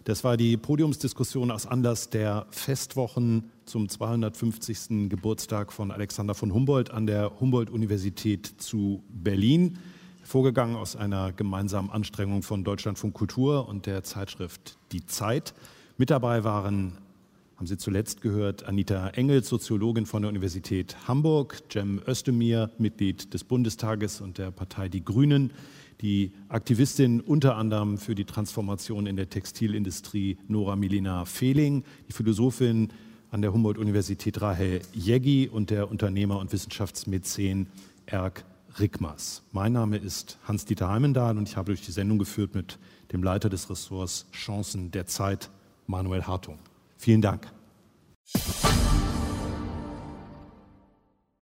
[0.03, 5.09] Das war die Podiumsdiskussion aus Anlass der Festwochen zum 250.
[5.09, 9.79] Geburtstag von Alexander von Humboldt an der Humboldt-Universität zu Berlin,
[10.25, 15.53] vorgegangen aus einer gemeinsamen Anstrengung von Deutschlandfunk Kultur und der Zeitschrift Die Zeit.
[15.97, 16.97] Mit dabei waren,
[17.57, 23.43] haben Sie zuletzt gehört, Anita Engels, Soziologin von der Universität Hamburg, Cem Özdemir, Mitglied des
[23.43, 25.51] Bundestages und der Partei Die Grünen,
[26.01, 32.89] die Aktivistin unter anderem für die Transformation in der Textilindustrie Nora Milina Fehling, die Philosophin
[33.29, 37.67] an der Humboldt-Universität Rahel Jeggi und der Unternehmer und Wissenschaftsmäzen
[38.07, 38.43] Erk
[38.79, 39.43] Rickmers.
[39.51, 42.77] Mein Name ist Hans-Dieter Heimendahl und ich habe durch die Sendung geführt mit
[43.11, 45.49] dem Leiter des Ressorts Chancen der Zeit,
[45.87, 46.59] Manuel Hartung.
[46.97, 47.51] Vielen Dank.